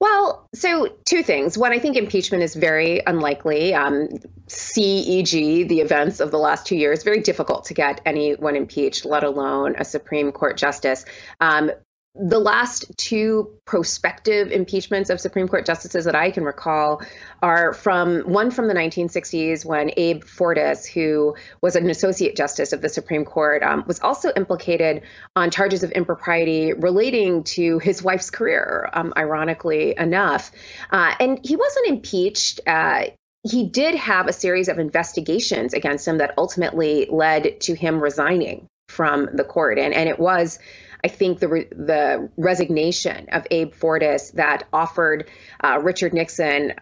Well, 0.00 0.46
so 0.54 0.88
two 1.04 1.24
things. 1.24 1.58
One, 1.58 1.72
I 1.72 1.80
think 1.80 1.96
impeachment 1.96 2.44
is 2.44 2.54
very 2.54 3.02
unlikely. 3.04 3.74
Um, 3.74 4.08
CEG, 4.46 5.68
the 5.68 5.80
events 5.80 6.20
of 6.20 6.30
the 6.30 6.38
last 6.38 6.66
two 6.66 6.76
years, 6.76 7.02
very 7.02 7.20
difficult 7.20 7.64
to 7.64 7.74
get 7.74 8.00
anyone 8.06 8.54
impeached, 8.54 9.04
let 9.04 9.24
alone 9.24 9.74
a 9.76 9.84
Supreme 9.84 10.30
Court 10.30 10.56
justice. 10.56 11.04
Um, 11.40 11.72
the 12.18 12.38
last 12.40 12.84
two 12.96 13.50
prospective 13.64 14.50
impeachments 14.50 15.08
of 15.08 15.20
Supreme 15.20 15.46
Court 15.46 15.64
justices 15.64 16.04
that 16.04 16.16
I 16.16 16.30
can 16.32 16.42
recall 16.42 17.00
are 17.42 17.72
from 17.72 18.20
one 18.22 18.50
from 18.50 18.66
the 18.66 18.74
1960s 18.74 19.64
when 19.64 19.92
Abe 19.96 20.24
Fortas, 20.24 20.86
who 20.86 21.36
was 21.62 21.76
an 21.76 21.88
associate 21.88 22.34
justice 22.34 22.72
of 22.72 22.80
the 22.80 22.88
Supreme 22.88 23.24
Court, 23.24 23.62
um, 23.62 23.84
was 23.86 24.00
also 24.00 24.32
implicated 24.34 25.02
on 25.36 25.50
charges 25.50 25.84
of 25.84 25.92
impropriety 25.92 26.72
relating 26.72 27.44
to 27.44 27.78
his 27.78 28.02
wife's 28.02 28.30
career, 28.30 28.90
um, 28.92 29.12
ironically 29.16 29.94
enough. 29.96 30.50
Uh, 30.90 31.14
and 31.20 31.38
he 31.44 31.54
wasn't 31.54 31.86
impeached. 31.86 32.60
Uh, 32.66 33.04
he 33.44 33.68
did 33.68 33.94
have 33.94 34.26
a 34.26 34.32
series 34.32 34.68
of 34.68 34.80
investigations 34.80 35.72
against 35.72 36.06
him 36.08 36.18
that 36.18 36.34
ultimately 36.36 37.06
led 37.08 37.60
to 37.60 37.74
him 37.74 38.00
resigning 38.00 38.66
from 38.88 39.28
the 39.34 39.44
court. 39.44 39.78
And, 39.78 39.94
and 39.94 40.08
it 40.08 40.18
was 40.18 40.58
I 41.04 41.08
think 41.08 41.40
the 41.40 41.48
re- 41.48 41.68
the 41.70 42.28
resignation 42.36 43.28
of 43.30 43.46
Abe 43.50 43.72
Fortas 43.72 44.32
that 44.32 44.64
offered 44.72 45.28
uh, 45.62 45.78
Richard 45.82 46.14
Nixon 46.14 46.74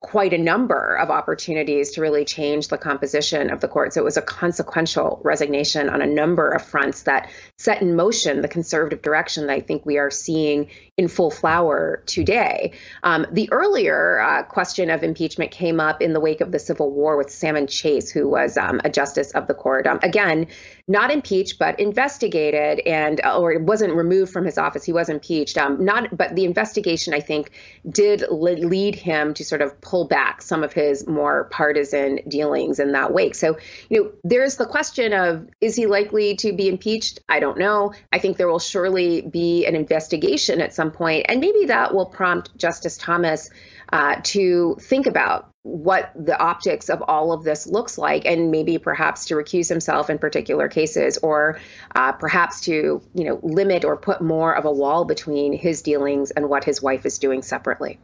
quite 0.00 0.32
a 0.32 0.38
number 0.38 0.94
of 0.96 1.10
opportunities 1.10 1.90
to 1.90 2.00
really 2.00 2.24
change 2.24 2.68
the 2.68 2.78
composition 2.78 3.50
of 3.50 3.60
the 3.60 3.66
court. 3.66 3.92
So 3.92 4.00
it 4.00 4.04
was 4.04 4.16
a 4.16 4.22
consequential 4.22 5.20
resignation 5.24 5.88
on 5.88 6.00
a 6.00 6.06
number 6.06 6.50
of 6.50 6.62
fronts 6.62 7.02
that 7.02 7.28
set 7.58 7.82
in 7.82 7.96
motion 7.96 8.40
the 8.40 8.48
conservative 8.48 9.02
direction 9.02 9.48
that 9.48 9.52
I 9.52 9.60
think 9.60 9.84
we 9.84 9.98
are 9.98 10.10
seeing 10.10 10.68
in 10.96 11.08
full 11.08 11.32
flower 11.32 12.04
today. 12.06 12.72
Um, 13.02 13.26
the 13.32 13.50
earlier 13.50 14.20
uh, 14.20 14.44
question 14.44 14.88
of 14.88 15.02
impeachment 15.02 15.50
came 15.50 15.80
up 15.80 16.00
in 16.00 16.12
the 16.12 16.20
wake 16.20 16.40
of 16.40 16.52
the 16.52 16.60
Civil 16.60 16.92
War 16.92 17.16
with 17.16 17.30
Salmon 17.30 17.66
Chase, 17.66 18.08
who 18.08 18.28
was 18.28 18.56
um, 18.56 18.80
a 18.84 18.90
justice 18.90 19.32
of 19.32 19.48
the 19.48 19.54
court. 19.54 19.88
Um, 19.88 19.98
again, 20.04 20.46
not 20.88 21.10
impeached, 21.10 21.58
but 21.58 21.78
investigated, 21.78 22.80
and 22.86 23.20
uh, 23.22 23.38
or 23.38 23.52
it 23.52 23.60
wasn't 23.60 23.94
removed 23.94 24.32
from 24.32 24.44
his 24.44 24.56
office. 24.56 24.84
He 24.84 24.92
was 24.92 25.10
impeached. 25.10 25.58
Um, 25.58 25.84
not, 25.84 26.16
but 26.16 26.34
the 26.34 26.44
investigation, 26.44 27.12
I 27.12 27.20
think, 27.20 27.50
did 27.88 28.24
lead 28.30 28.94
him 28.94 29.34
to 29.34 29.44
sort 29.44 29.60
of 29.60 29.78
pull 29.82 30.06
back 30.06 30.40
some 30.40 30.64
of 30.64 30.72
his 30.72 31.06
more 31.06 31.44
partisan 31.50 32.20
dealings 32.26 32.78
in 32.78 32.92
that 32.92 33.12
wake. 33.12 33.34
So, 33.34 33.58
you 33.90 34.02
know, 34.02 34.12
there's 34.24 34.56
the 34.56 34.66
question 34.66 35.12
of 35.12 35.46
is 35.60 35.76
he 35.76 35.86
likely 35.86 36.36
to 36.36 36.52
be 36.52 36.68
impeached? 36.68 37.20
I 37.28 37.38
don't 37.38 37.58
know. 37.58 37.92
I 38.12 38.18
think 38.18 38.38
there 38.38 38.48
will 38.48 38.58
surely 38.58 39.20
be 39.20 39.66
an 39.66 39.76
investigation 39.76 40.60
at 40.62 40.74
some 40.74 40.90
point, 40.90 41.26
and 41.28 41.40
maybe 41.40 41.66
that 41.66 41.94
will 41.94 42.06
prompt 42.06 42.56
Justice 42.56 42.96
Thomas 42.96 43.50
uh, 43.92 44.16
to 44.22 44.76
think 44.80 45.06
about 45.06 45.50
what 45.62 46.12
the 46.14 46.38
optics 46.38 46.88
of 46.88 47.02
all 47.08 47.32
of 47.32 47.44
this 47.44 47.66
looks 47.66 47.98
like 47.98 48.24
and 48.24 48.50
maybe 48.50 48.78
perhaps 48.78 49.26
to 49.26 49.34
recuse 49.34 49.68
himself 49.68 50.08
in 50.08 50.18
particular 50.18 50.68
cases 50.68 51.18
or 51.18 51.58
uh, 51.94 52.12
perhaps 52.12 52.60
to 52.62 53.02
you 53.14 53.24
know 53.24 53.38
limit 53.42 53.84
or 53.84 53.96
put 53.96 54.22
more 54.22 54.54
of 54.54 54.64
a 54.64 54.72
wall 54.72 55.04
between 55.04 55.52
his 55.52 55.82
dealings 55.82 56.30
and 56.30 56.48
what 56.48 56.64
his 56.64 56.80
wife 56.80 57.04
is 57.04 57.18
doing 57.18 57.42
separately 57.42 57.98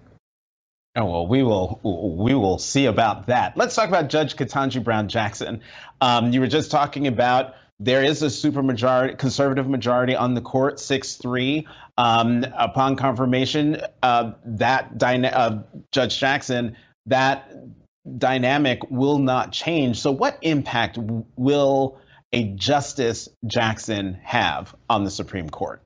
Oh, 0.97 1.07
well, 1.07 1.26
we 1.26 1.43
will 1.43 1.81
we 2.23 2.35
will 2.35 2.59
see 2.59 2.87
about 2.87 3.26
that. 3.26 3.57
Let's 3.57 3.75
talk 3.75 3.88
about 3.88 4.09
Judge 4.09 4.37
Ketanji 4.37 4.83
Brown 4.83 5.09
Jackson. 5.09 5.61
Um, 6.00 6.33
you 6.33 6.38
were 6.38 6.47
just 6.47 6.71
talking 6.71 7.09
about 7.09 7.57
there 7.81 8.02
is 8.02 8.23
a 8.23 8.31
super 8.31 8.62
majority, 8.62 9.14
conservative 9.16 9.69
majority 9.69 10.14
on 10.14 10.35
the 10.35 10.40
court, 10.40 10.78
six 10.78 11.16
three. 11.16 11.66
Um, 11.97 12.45
upon 12.57 12.97
confirmation, 12.97 13.81
uh, 14.02 14.33
that 14.45 14.99
dyna- 14.99 15.28
uh, 15.28 15.62
Judge 15.93 16.19
Jackson, 16.19 16.76
that 17.07 17.52
dynamic 18.19 18.81
will 18.90 19.19
not 19.19 19.52
change. 19.52 20.00
So, 20.00 20.11
what 20.11 20.38
impact 20.43 20.99
will 21.37 21.99
a 22.33 22.45
Justice 22.54 23.28
Jackson 23.47 24.19
have 24.23 24.75
on 24.90 25.04
the 25.04 25.11
Supreme 25.11 25.49
Court? 25.49 25.83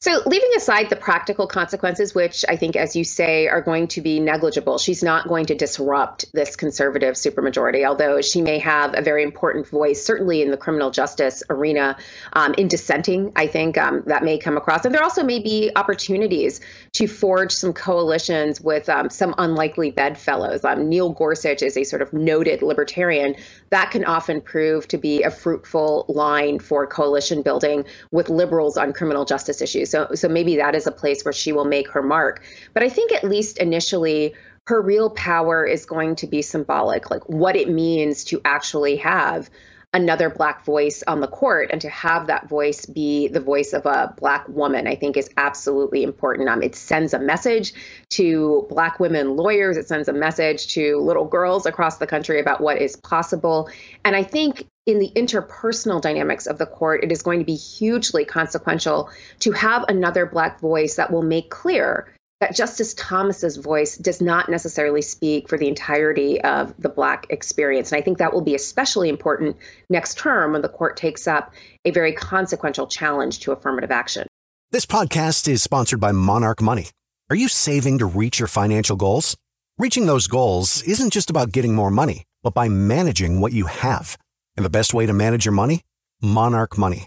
So, 0.00 0.22
leaving 0.26 0.50
aside 0.56 0.90
the 0.90 0.96
practical 0.96 1.48
consequences, 1.48 2.14
which 2.14 2.44
I 2.48 2.54
think, 2.54 2.76
as 2.76 2.94
you 2.94 3.02
say, 3.02 3.48
are 3.48 3.60
going 3.60 3.88
to 3.88 4.00
be 4.00 4.20
negligible, 4.20 4.78
she's 4.78 5.02
not 5.02 5.26
going 5.26 5.46
to 5.46 5.56
disrupt 5.56 6.24
this 6.32 6.54
conservative 6.54 7.16
supermajority, 7.16 7.84
although 7.84 8.20
she 8.20 8.40
may 8.40 8.60
have 8.60 8.96
a 8.96 9.02
very 9.02 9.24
important 9.24 9.66
voice, 9.66 10.06
certainly 10.06 10.40
in 10.40 10.52
the 10.52 10.56
criminal 10.56 10.92
justice 10.92 11.42
arena, 11.50 11.96
um, 12.34 12.54
in 12.56 12.68
dissenting. 12.68 13.32
I 13.34 13.48
think 13.48 13.76
um, 13.76 14.04
that 14.06 14.22
may 14.22 14.38
come 14.38 14.56
across. 14.56 14.84
And 14.84 14.94
there 14.94 15.02
also 15.02 15.24
may 15.24 15.40
be 15.40 15.72
opportunities 15.74 16.60
to 16.92 17.08
forge 17.08 17.50
some 17.50 17.72
coalitions 17.72 18.60
with 18.60 18.88
um, 18.88 19.10
some 19.10 19.34
unlikely 19.36 19.90
bedfellows. 19.90 20.64
Um, 20.64 20.88
Neil 20.88 21.10
Gorsuch 21.10 21.60
is 21.60 21.76
a 21.76 21.82
sort 21.82 22.02
of 22.02 22.12
noted 22.12 22.62
libertarian. 22.62 23.34
That 23.70 23.90
can 23.90 24.04
often 24.04 24.42
prove 24.42 24.86
to 24.88 24.96
be 24.96 25.24
a 25.24 25.30
fruitful 25.32 26.04
line 26.08 26.60
for 26.60 26.86
coalition 26.86 27.42
building 27.42 27.84
with 28.12 28.30
liberals 28.30 28.76
on 28.76 28.92
criminal 28.92 29.24
justice 29.24 29.60
issues. 29.60 29.87
So 29.90 30.08
so 30.14 30.28
maybe 30.28 30.56
that 30.56 30.74
is 30.74 30.86
a 30.86 30.92
place 30.92 31.24
where 31.24 31.32
she 31.32 31.52
will 31.52 31.64
make 31.64 31.88
her 31.90 32.02
mark. 32.02 32.42
But 32.74 32.82
I 32.82 32.88
think 32.88 33.12
at 33.12 33.24
least 33.24 33.58
initially 33.58 34.34
her 34.66 34.82
real 34.82 35.10
power 35.10 35.64
is 35.64 35.86
going 35.86 36.14
to 36.16 36.26
be 36.26 36.42
symbolic, 36.42 37.10
like 37.10 37.26
what 37.28 37.56
it 37.56 37.70
means 37.70 38.22
to 38.24 38.40
actually 38.44 38.96
have 38.96 39.48
another 39.94 40.28
black 40.28 40.64
voice 40.64 41.02
on 41.06 41.20
the 41.20 41.26
court 41.26 41.70
and 41.72 41.80
to 41.80 41.88
have 41.88 42.26
that 42.26 42.46
voice 42.48 42.84
be 42.84 43.26
the 43.28 43.40
voice 43.40 43.72
of 43.72 43.86
a 43.86 44.12
black 44.18 44.46
woman 44.48 44.86
i 44.86 44.94
think 44.94 45.16
is 45.16 45.30
absolutely 45.38 46.02
important. 46.02 46.48
Um, 46.48 46.62
it 46.62 46.74
sends 46.74 47.14
a 47.14 47.18
message 47.18 47.72
to 48.10 48.66
black 48.68 49.00
women 49.00 49.36
lawyers. 49.36 49.76
It 49.76 49.88
sends 49.88 50.08
a 50.08 50.12
message 50.12 50.68
to 50.74 50.98
little 50.98 51.24
girls 51.24 51.64
across 51.64 51.98
the 51.98 52.06
country 52.06 52.40
about 52.40 52.60
what 52.60 52.78
is 52.78 52.96
possible. 52.96 53.70
And 54.04 54.14
i 54.14 54.22
think 54.22 54.66
in 54.88 54.98
the 54.98 55.12
interpersonal 55.14 56.00
dynamics 56.00 56.46
of 56.46 56.56
the 56.56 56.64
court, 56.64 57.04
it 57.04 57.12
is 57.12 57.20
going 57.20 57.38
to 57.38 57.44
be 57.44 57.54
hugely 57.54 58.24
consequential 58.24 59.10
to 59.40 59.52
have 59.52 59.84
another 59.86 60.24
Black 60.24 60.58
voice 60.60 60.96
that 60.96 61.12
will 61.12 61.22
make 61.22 61.50
clear 61.50 62.10
that 62.40 62.54
Justice 62.54 62.94
Thomas's 62.94 63.56
voice 63.56 63.96
does 63.96 64.20
not 64.20 64.48
necessarily 64.48 65.02
speak 65.02 65.48
for 65.48 65.58
the 65.58 65.66
entirety 65.66 66.40
of 66.42 66.72
the 66.78 66.88
Black 66.88 67.26
experience. 67.30 67.90
And 67.90 67.98
I 67.98 68.02
think 68.02 68.18
that 68.18 68.32
will 68.32 68.42
be 68.42 68.54
especially 68.54 69.08
important 69.08 69.56
next 69.90 70.18
term 70.18 70.52
when 70.52 70.62
the 70.62 70.68
court 70.68 70.96
takes 70.96 71.26
up 71.26 71.52
a 71.84 71.90
very 71.90 72.12
consequential 72.12 72.86
challenge 72.86 73.40
to 73.40 73.52
affirmative 73.52 73.90
action. 73.90 74.26
This 74.70 74.86
podcast 74.86 75.48
is 75.48 75.62
sponsored 75.62 75.98
by 75.98 76.12
Monarch 76.12 76.62
Money. 76.62 76.90
Are 77.30 77.36
you 77.36 77.48
saving 77.48 77.98
to 77.98 78.06
reach 78.06 78.38
your 78.38 78.48
financial 78.48 78.96
goals? 78.96 79.36
Reaching 79.76 80.06
those 80.06 80.26
goals 80.26 80.82
isn't 80.82 81.12
just 81.12 81.30
about 81.30 81.52
getting 81.52 81.74
more 81.74 81.90
money, 81.90 82.24
but 82.42 82.54
by 82.54 82.68
managing 82.68 83.40
what 83.40 83.52
you 83.52 83.66
have. 83.66 84.16
And 84.56 84.64
the 84.64 84.70
best 84.70 84.94
way 84.94 85.06
to 85.06 85.12
manage 85.12 85.44
your 85.44 85.52
money? 85.52 85.82
Monarch 86.20 86.78
Money. 86.78 87.06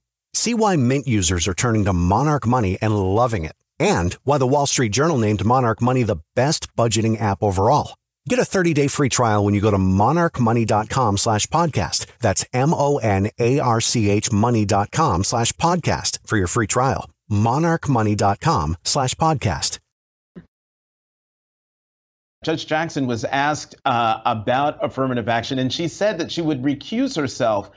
See 0.33 0.53
why 0.53 0.75
Mint 0.75 1.07
users 1.07 1.47
are 1.47 1.53
turning 1.53 1.85
to 1.85 1.93
Monarch 1.93 2.47
Money 2.47 2.77
and 2.81 2.95
loving 2.97 3.45
it, 3.45 3.55
and 3.79 4.13
why 4.23 4.37
the 4.37 4.47
Wall 4.47 4.65
Street 4.65 4.91
Journal 4.91 5.17
named 5.17 5.45
Monarch 5.45 5.81
Money 5.81 6.03
the 6.03 6.21
best 6.35 6.73
budgeting 6.75 7.19
app 7.21 7.43
overall. 7.43 7.95
Get 8.29 8.39
a 8.39 8.43
30-day 8.43 8.87
free 8.87 9.09
trial 9.09 9.43
when 9.43 9.53
you 9.55 9.61
go 9.61 9.71
to 9.71 9.77
monarchmoney.com 9.77 11.17
slash 11.17 11.47
podcast. 11.47 12.05
That's 12.19 12.45
M-O-N-A-R-C-H 12.53 14.31
money.com 14.31 15.23
slash 15.23 15.51
podcast 15.53 16.19
for 16.25 16.37
your 16.37 16.47
free 16.47 16.67
trial. 16.67 17.09
monarchmoney.com 17.31 18.77
slash 18.83 19.15
podcast. 19.15 19.79
Judge 22.43 22.65
Jackson 22.67 23.05
was 23.05 23.23
asked 23.25 23.75
uh, 23.85 24.19
about 24.25 24.83
affirmative 24.83 25.27
action, 25.29 25.59
and 25.59 25.71
she 25.71 25.87
said 25.87 26.17
that 26.19 26.31
she 26.31 26.41
would 26.41 26.61
recuse 26.63 27.15
herself 27.15 27.69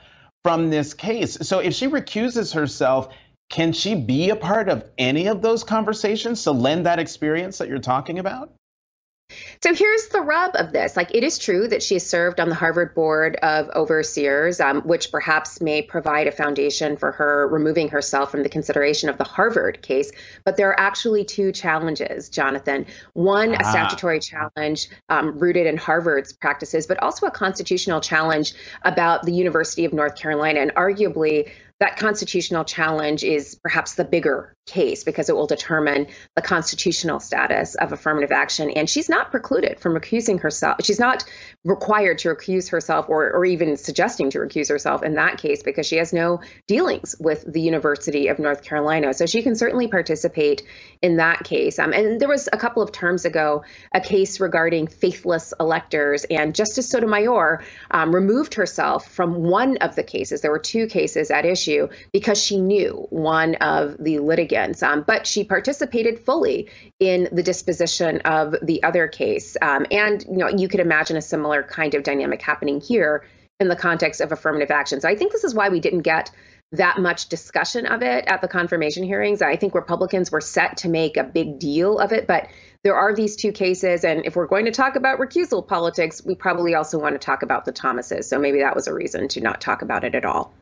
from 0.45 0.69
this 0.69 0.93
case. 0.93 1.39
So 1.41 1.57
if 1.57 1.73
she 1.73 1.87
recuses 1.87 2.53
herself, 2.53 3.11
can 3.49 3.73
she 3.73 3.95
be 3.95 4.29
a 4.29 4.35
part 4.35 4.69
of 4.69 4.85
any 4.95 5.25
of 5.25 5.41
those 5.41 5.63
conversations 5.63 6.43
to 6.43 6.51
lend 6.51 6.85
that 6.85 6.99
experience 6.99 7.57
that 7.57 7.67
you're 7.67 7.79
talking 7.79 8.19
about? 8.19 8.53
So 9.61 9.73
here's 9.73 10.09
the 10.09 10.21
rub 10.21 10.55
of 10.55 10.71
this. 10.73 10.95
Like, 10.95 11.13
it 11.15 11.23
is 11.23 11.39
true 11.39 11.67
that 11.69 11.81
she 11.81 11.95
has 11.95 12.07
served 12.07 12.39
on 12.39 12.49
the 12.49 12.55
Harvard 12.55 12.93
Board 12.93 13.35
of 13.37 13.69
Overseers, 13.75 14.59
um, 14.59 14.81
which 14.81 15.11
perhaps 15.11 15.59
may 15.59 15.81
provide 15.81 16.27
a 16.27 16.31
foundation 16.31 16.97
for 16.97 17.11
her 17.13 17.47
removing 17.47 17.87
herself 17.87 18.29
from 18.29 18.43
the 18.43 18.49
consideration 18.49 19.09
of 19.09 19.17
the 19.17 19.23
Harvard 19.23 19.81
case. 19.81 20.11
But 20.43 20.57
there 20.57 20.69
are 20.69 20.79
actually 20.79 21.25
two 21.25 21.51
challenges, 21.51 22.29
Jonathan. 22.29 22.85
One, 23.13 23.55
ah. 23.55 23.57
a 23.61 23.63
statutory 23.63 24.19
challenge 24.19 24.89
um, 25.09 25.39
rooted 25.39 25.65
in 25.65 25.77
Harvard's 25.77 26.31
practices, 26.33 26.85
but 26.85 27.01
also 27.01 27.25
a 27.25 27.31
constitutional 27.31 28.01
challenge 28.01 28.53
about 28.83 29.23
the 29.23 29.33
University 29.33 29.85
of 29.85 29.93
North 29.93 30.15
Carolina. 30.15 30.59
And 30.59 30.73
arguably, 30.75 31.49
that 31.79 31.97
constitutional 31.97 32.63
challenge 32.63 33.23
is 33.23 33.55
perhaps 33.55 33.95
the 33.95 34.05
bigger 34.05 34.54
case 34.65 35.03
because 35.03 35.29
it 35.29 35.35
will 35.35 35.45
determine 35.45 36.07
the 36.35 36.41
constitutional 36.41 37.19
status 37.19 37.75
of 37.75 37.91
affirmative 37.91 38.31
action. 38.31 38.71
And 38.71 38.89
she's 38.89 39.09
not 39.09 39.29
precluded 39.29 39.79
from 39.79 39.93
recusing 39.93 40.39
herself. 40.39 40.77
She's 40.83 40.99
not 40.99 41.23
required 41.63 42.17
to 42.19 42.29
recuse 42.29 42.69
herself 42.69 43.07
or, 43.07 43.31
or 43.31 43.45
even 43.45 43.77
suggesting 43.77 44.31
to 44.31 44.39
recuse 44.39 44.67
herself 44.67 45.03
in 45.03 45.15
that 45.15 45.37
case 45.37 45.61
because 45.61 45.85
she 45.85 45.97
has 45.97 46.13
no 46.13 46.41
dealings 46.67 47.15
with 47.19 47.45
the 47.51 47.61
University 47.61 48.27
of 48.27 48.39
North 48.39 48.63
Carolina. 48.63 49.13
So 49.13 49.27
she 49.27 49.43
can 49.43 49.55
certainly 49.55 49.87
participate 49.87 50.63
in 51.01 51.17
that 51.17 51.43
case. 51.43 51.77
Um, 51.77 51.93
and 51.93 52.19
there 52.19 52.29
was 52.29 52.49
a 52.51 52.57
couple 52.57 52.81
of 52.81 52.91
terms 52.91 53.25
ago 53.25 53.63
a 53.93 54.01
case 54.01 54.39
regarding 54.39 54.87
faithless 54.87 55.53
electors, 55.59 56.25
and 56.29 56.55
Justice 56.55 56.89
Sotomayor 56.89 57.63
um, 57.91 58.15
removed 58.15 58.55
herself 58.55 59.07
from 59.11 59.43
one 59.43 59.77
of 59.77 59.95
the 59.95 60.03
cases. 60.03 60.41
There 60.41 60.51
were 60.51 60.59
two 60.59 60.87
cases 60.87 61.29
at 61.29 61.45
issue 61.45 61.87
because 62.11 62.43
she 62.43 62.59
knew 62.59 63.05
one 63.09 63.55
of 63.55 63.97
the 63.99 64.19
litigants 64.19 64.54
um, 64.55 65.03
but 65.05 65.27
she 65.27 65.43
participated 65.43 66.19
fully 66.19 66.69
in 66.99 67.27
the 67.31 67.43
disposition 67.43 68.19
of 68.21 68.55
the 68.61 68.81
other 68.83 69.07
case. 69.07 69.57
Um, 69.61 69.85
and 69.91 70.23
you 70.23 70.37
know, 70.37 70.49
you 70.49 70.67
could 70.67 70.79
imagine 70.79 71.17
a 71.17 71.21
similar 71.21 71.63
kind 71.63 71.93
of 71.93 72.03
dynamic 72.03 72.41
happening 72.41 72.81
here 72.81 73.25
in 73.59 73.67
the 73.67 73.75
context 73.75 74.21
of 74.21 74.31
affirmative 74.31 74.71
action. 74.71 74.99
So 75.01 75.07
I 75.07 75.15
think 75.15 75.31
this 75.31 75.43
is 75.43 75.55
why 75.55 75.69
we 75.69 75.79
didn't 75.79 76.01
get 76.01 76.31
that 76.71 76.97
much 76.99 77.29
discussion 77.29 77.85
of 77.85 78.01
it 78.01 78.25
at 78.27 78.41
the 78.41 78.47
confirmation 78.47 79.03
hearings. 79.03 79.41
I 79.41 79.55
think 79.55 79.75
Republicans 79.75 80.31
were 80.31 80.41
set 80.41 80.77
to 80.77 80.89
make 80.89 81.15
a 81.15 81.23
big 81.23 81.59
deal 81.59 81.99
of 81.99 82.11
it, 82.11 82.27
but 82.27 82.47
there 82.83 82.95
are 82.95 83.15
these 83.15 83.35
two 83.35 83.51
cases. 83.51 84.03
And 84.03 84.25
if 84.25 84.35
we're 84.35 84.47
going 84.47 84.65
to 84.65 84.71
talk 84.71 84.95
about 84.95 85.19
recusal 85.19 85.65
politics, 85.65 86.23
we 86.25 86.35
probably 86.35 86.75
also 86.75 86.99
want 86.99 87.15
to 87.15 87.19
talk 87.19 87.43
about 87.43 87.65
the 87.65 87.71
Thomases. 87.71 88.27
So 88.27 88.39
maybe 88.39 88.59
that 88.59 88.75
was 88.75 88.87
a 88.87 88.93
reason 88.93 89.27
to 89.29 89.41
not 89.41 89.61
talk 89.61 89.81
about 89.81 90.03
it 90.03 90.15
at 90.15 90.25
all. 90.25 90.53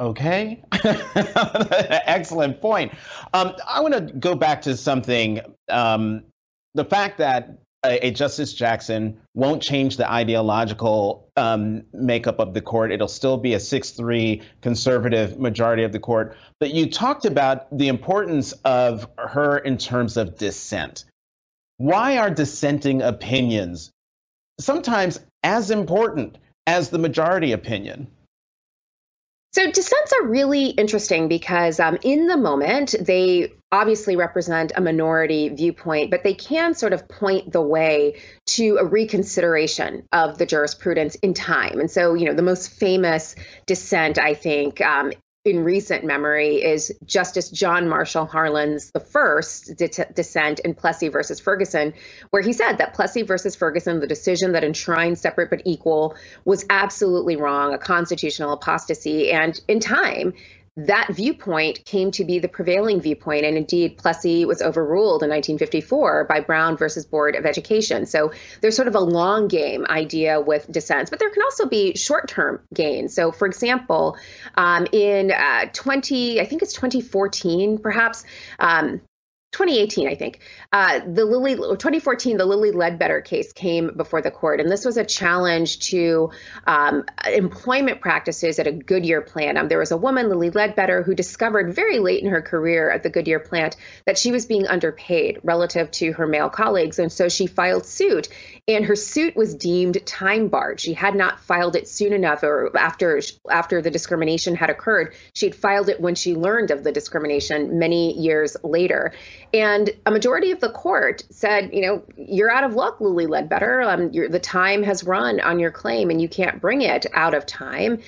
Okay. 0.00 0.62
Excellent 0.84 2.60
point. 2.60 2.92
Um, 3.32 3.54
I 3.68 3.80
want 3.80 3.94
to 3.94 4.00
go 4.14 4.34
back 4.34 4.62
to 4.62 4.76
something. 4.76 5.40
Um, 5.68 6.24
the 6.74 6.84
fact 6.84 7.18
that 7.18 7.58
a, 7.84 8.06
a, 8.06 8.10
Justice 8.10 8.54
Jackson 8.54 9.20
won't 9.34 9.62
change 9.62 9.96
the 9.96 10.10
ideological 10.10 11.28
um, 11.36 11.84
makeup 11.92 12.40
of 12.40 12.54
the 12.54 12.60
court. 12.60 12.90
It'll 12.90 13.06
still 13.06 13.36
be 13.36 13.54
a 13.54 13.60
6 13.60 13.90
3 13.90 14.42
conservative 14.62 15.38
majority 15.38 15.84
of 15.84 15.92
the 15.92 16.00
court. 16.00 16.36
But 16.58 16.72
you 16.72 16.90
talked 16.90 17.24
about 17.24 17.76
the 17.76 17.88
importance 17.88 18.52
of 18.64 19.06
her 19.18 19.58
in 19.58 19.78
terms 19.78 20.16
of 20.16 20.36
dissent. 20.36 21.04
Why 21.76 22.18
are 22.18 22.30
dissenting 22.30 23.02
opinions 23.02 23.90
sometimes 24.58 25.20
as 25.42 25.70
important 25.70 26.38
as 26.66 26.90
the 26.90 26.98
majority 26.98 27.52
opinion? 27.52 28.08
So 29.54 29.70
dissents 29.70 30.12
are 30.12 30.26
really 30.26 30.70
interesting 30.70 31.28
because 31.28 31.78
um, 31.78 31.96
in 32.02 32.26
the 32.26 32.36
moment, 32.36 32.96
they 33.00 33.52
obviously 33.70 34.16
represent 34.16 34.72
a 34.74 34.80
minority 34.80 35.48
viewpoint, 35.48 36.10
but 36.10 36.24
they 36.24 36.34
can 36.34 36.74
sort 36.74 36.92
of 36.92 37.06
point 37.06 37.52
the 37.52 37.62
way 37.62 38.20
to 38.46 38.78
a 38.80 38.84
reconsideration 38.84 40.08
of 40.10 40.38
the 40.38 40.46
jurisprudence 40.46 41.14
in 41.16 41.34
time. 41.34 41.78
And 41.78 41.88
so, 41.88 42.14
you 42.14 42.24
know, 42.24 42.34
the 42.34 42.42
most 42.42 42.68
famous 42.68 43.36
dissent, 43.66 44.18
I 44.18 44.34
think, 44.34 44.80
um, 44.80 45.12
in 45.44 45.62
recent 45.62 46.04
memory 46.04 46.62
is 46.62 46.90
Justice 47.04 47.50
John 47.50 47.86
Marshall 47.86 48.24
Harlan's 48.24 48.92
the 48.92 49.00
first 49.00 49.76
dissent 49.76 50.58
in 50.60 50.74
Plessy 50.74 51.08
versus 51.08 51.38
Ferguson, 51.38 51.92
where 52.30 52.40
he 52.40 52.54
said 52.54 52.78
that 52.78 52.94
Plessy 52.94 53.22
versus 53.22 53.54
Ferguson, 53.54 54.00
the 54.00 54.06
decision 54.06 54.52
that 54.52 54.64
enshrined 54.64 55.18
separate 55.18 55.50
but 55.50 55.60
equal, 55.66 56.16
was 56.46 56.64
absolutely 56.70 57.36
wrong, 57.36 57.74
a 57.74 57.78
constitutional 57.78 58.52
apostasy. 58.52 59.32
And 59.32 59.60
in 59.68 59.80
time, 59.80 60.32
that 60.76 61.08
viewpoint 61.12 61.84
came 61.84 62.10
to 62.10 62.24
be 62.24 62.40
the 62.40 62.48
prevailing 62.48 63.00
viewpoint. 63.00 63.44
And 63.44 63.56
indeed, 63.56 63.96
Plessy 63.96 64.44
was 64.44 64.60
overruled 64.60 65.22
in 65.22 65.30
1954 65.30 66.24
by 66.24 66.40
Brown 66.40 66.76
versus 66.76 67.06
Board 67.06 67.36
of 67.36 67.46
Education. 67.46 68.06
So 68.06 68.32
there's 68.60 68.74
sort 68.74 68.88
of 68.88 68.96
a 68.96 69.00
long 69.00 69.46
game 69.46 69.86
idea 69.88 70.40
with 70.40 70.70
dissents, 70.70 71.10
but 71.10 71.20
there 71.20 71.30
can 71.30 71.42
also 71.42 71.66
be 71.66 71.94
short 71.94 72.28
term 72.28 72.60
gains. 72.74 73.14
So, 73.14 73.30
for 73.30 73.46
example, 73.46 74.16
um, 74.56 74.86
in 74.92 75.30
uh, 75.30 75.66
20, 75.72 76.40
I 76.40 76.44
think 76.44 76.62
it's 76.62 76.72
2014, 76.72 77.78
perhaps, 77.78 78.24
um, 78.58 79.00
2018, 79.54 80.08
I 80.08 80.14
think, 80.16 80.40
uh, 80.72 81.00
the 81.06 81.24
Lilly 81.24 81.54
2014, 81.54 82.36
the 82.36 82.44
Lilly 82.44 82.72
Ledbetter 82.72 83.20
case 83.20 83.52
came 83.52 83.96
before 83.96 84.20
the 84.20 84.30
court, 84.30 84.60
and 84.60 84.68
this 84.68 84.84
was 84.84 84.96
a 84.96 85.04
challenge 85.04 85.78
to 85.90 86.30
um, 86.66 87.04
employment 87.32 88.00
practices 88.00 88.58
at 88.58 88.66
a 88.66 88.72
Goodyear 88.72 89.20
plant. 89.20 89.56
Um, 89.56 89.68
there 89.68 89.78
was 89.78 89.92
a 89.92 89.96
woman, 89.96 90.28
Lilly 90.28 90.50
Ledbetter, 90.50 91.04
who 91.04 91.14
discovered 91.14 91.72
very 91.72 92.00
late 92.00 92.22
in 92.22 92.30
her 92.30 92.42
career 92.42 92.90
at 92.90 93.04
the 93.04 93.10
Goodyear 93.10 93.38
plant 93.38 93.76
that 94.06 94.18
she 94.18 94.32
was 94.32 94.44
being 94.44 94.66
underpaid 94.66 95.38
relative 95.44 95.88
to 95.92 96.12
her 96.14 96.26
male 96.26 96.50
colleagues, 96.50 96.98
and 96.98 97.12
so 97.12 97.28
she 97.28 97.46
filed 97.46 97.86
suit. 97.86 98.28
And 98.66 98.84
her 98.84 98.96
suit 98.96 99.36
was 99.36 99.54
deemed 99.54 100.04
time 100.04 100.48
barred. 100.48 100.80
She 100.80 100.94
had 100.94 101.14
not 101.14 101.38
filed 101.38 101.76
it 101.76 101.86
soon 101.86 102.12
enough, 102.12 102.42
or 102.42 102.76
after 102.76 103.20
after 103.48 103.80
the 103.80 103.90
discrimination 103.90 104.56
had 104.56 104.70
occurred. 104.70 105.14
She 105.34 105.46
had 105.46 105.54
filed 105.54 105.88
it 105.88 106.00
when 106.00 106.16
she 106.16 106.34
learned 106.34 106.72
of 106.72 106.82
the 106.82 106.90
discrimination 106.90 107.78
many 107.78 108.18
years 108.18 108.56
later. 108.64 109.12
And 109.52 109.90
a 110.06 110.10
majority 110.10 110.50
of 110.50 110.60
the 110.60 110.70
court 110.70 111.22
said, 111.30 111.70
you 111.72 111.82
know, 111.82 112.02
you're 112.16 112.50
out 112.50 112.64
of 112.64 112.74
luck, 112.74 113.00
Lilly 113.00 113.26
Ledbetter. 113.26 113.82
Um, 113.82 114.10
the 114.10 114.40
time 114.40 114.82
has 114.82 115.04
run 115.04 115.40
on 115.40 115.58
your 115.58 115.70
claim 115.70 116.10
and 116.10 116.20
you 116.20 116.28
can't 116.28 116.60
bring 116.60 116.82
it 116.82 117.06
out 117.14 117.34
of 117.34 117.46
time. 117.46 118.00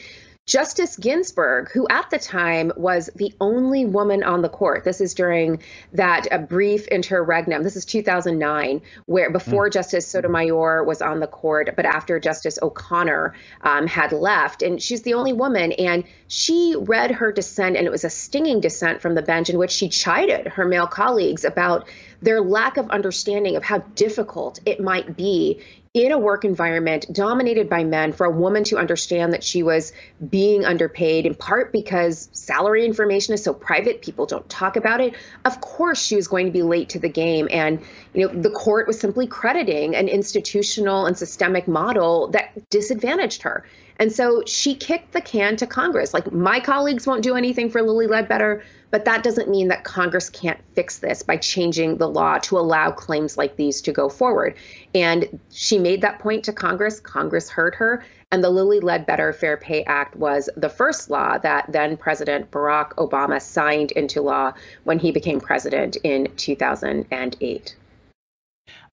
Justice 0.46 0.96
Ginsburg, 0.96 1.72
who 1.72 1.88
at 1.90 2.08
the 2.10 2.20
time 2.20 2.70
was 2.76 3.10
the 3.16 3.34
only 3.40 3.84
woman 3.84 4.22
on 4.22 4.42
the 4.42 4.48
court, 4.48 4.84
this 4.84 5.00
is 5.00 5.12
during 5.12 5.60
that 5.92 6.28
a 6.30 6.38
brief 6.38 6.86
interregnum. 6.86 7.64
This 7.64 7.74
is 7.74 7.84
2009, 7.84 8.80
where 9.06 9.32
before 9.32 9.68
mm. 9.68 9.72
Justice 9.72 10.06
Sotomayor 10.06 10.84
was 10.84 11.02
on 11.02 11.18
the 11.18 11.26
court, 11.26 11.70
but 11.74 11.84
after 11.84 12.20
Justice 12.20 12.60
O'Connor 12.62 13.34
um, 13.62 13.88
had 13.88 14.12
left, 14.12 14.62
and 14.62 14.80
she's 14.80 15.02
the 15.02 15.14
only 15.14 15.32
woman. 15.32 15.72
And 15.72 16.04
she 16.28 16.76
read 16.78 17.10
her 17.10 17.32
dissent, 17.32 17.76
and 17.76 17.84
it 17.84 17.90
was 17.90 18.04
a 18.04 18.10
stinging 18.10 18.60
dissent 18.60 19.02
from 19.02 19.16
the 19.16 19.22
bench 19.22 19.50
in 19.50 19.58
which 19.58 19.72
she 19.72 19.88
chided 19.88 20.46
her 20.46 20.64
male 20.64 20.86
colleagues 20.86 21.44
about 21.44 21.88
their 22.22 22.40
lack 22.40 22.76
of 22.76 22.88
understanding 22.90 23.56
of 23.56 23.64
how 23.64 23.78
difficult 23.96 24.60
it 24.64 24.80
might 24.80 25.16
be 25.16 25.60
in 25.96 26.12
a 26.12 26.18
work 26.18 26.44
environment 26.44 27.06
dominated 27.10 27.70
by 27.70 27.82
men 27.82 28.12
for 28.12 28.26
a 28.26 28.30
woman 28.30 28.62
to 28.62 28.76
understand 28.76 29.32
that 29.32 29.42
she 29.42 29.62
was 29.62 29.94
being 30.28 30.62
underpaid 30.62 31.24
in 31.24 31.34
part 31.34 31.72
because 31.72 32.28
salary 32.32 32.84
information 32.84 33.32
is 33.32 33.42
so 33.42 33.54
private 33.54 34.02
people 34.02 34.26
don't 34.26 34.46
talk 34.50 34.76
about 34.76 35.00
it. 35.00 35.14
Of 35.46 35.62
course 35.62 36.04
she 36.04 36.14
was 36.14 36.28
going 36.28 36.44
to 36.44 36.52
be 36.52 36.60
late 36.60 36.90
to 36.90 36.98
the 36.98 37.08
game. 37.08 37.48
And 37.50 37.82
you 38.12 38.28
know 38.28 38.42
the 38.42 38.50
court 38.50 38.86
was 38.86 39.00
simply 39.00 39.26
crediting 39.26 39.96
an 39.96 40.06
institutional 40.06 41.06
and 41.06 41.16
systemic 41.16 41.66
model 41.66 42.28
that 42.28 42.68
disadvantaged 42.68 43.40
her 43.40 43.64
and 43.98 44.12
so 44.12 44.42
she 44.46 44.74
kicked 44.74 45.12
the 45.12 45.20
can 45.20 45.56
to 45.56 45.66
Congress. 45.66 46.12
Like, 46.12 46.30
my 46.32 46.60
colleagues 46.60 47.06
won't 47.06 47.22
do 47.22 47.34
anything 47.34 47.70
for 47.70 47.82
Lilly 47.82 48.06
Ledbetter, 48.06 48.62
but 48.90 49.04
that 49.04 49.22
doesn't 49.22 49.48
mean 49.48 49.68
that 49.68 49.84
Congress 49.84 50.28
can't 50.28 50.58
fix 50.74 50.98
this 50.98 51.22
by 51.22 51.36
changing 51.36 51.96
the 51.96 52.08
law 52.08 52.38
to 52.38 52.58
allow 52.58 52.90
claims 52.90 53.36
like 53.38 53.56
these 53.56 53.80
to 53.82 53.92
go 53.92 54.08
forward. 54.08 54.54
And 54.94 55.40
she 55.50 55.78
made 55.78 56.02
that 56.02 56.18
point 56.18 56.44
to 56.44 56.52
Congress. 56.52 57.00
Congress 57.00 57.48
heard 57.48 57.74
her. 57.76 58.04
And 58.32 58.42
the 58.42 58.50
Lilly 58.50 58.80
Ledbetter 58.80 59.32
Fair 59.32 59.56
Pay 59.56 59.84
Act 59.84 60.16
was 60.16 60.50
the 60.56 60.68
first 60.68 61.10
law 61.10 61.38
that 61.38 61.70
then 61.70 61.96
President 61.96 62.50
Barack 62.50 62.90
Obama 62.96 63.40
signed 63.40 63.92
into 63.92 64.20
law 64.20 64.52
when 64.84 64.98
he 64.98 65.12
became 65.12 65.40
president 65.40 65.96
in 66.02 66.28
2008. 66.36 67.76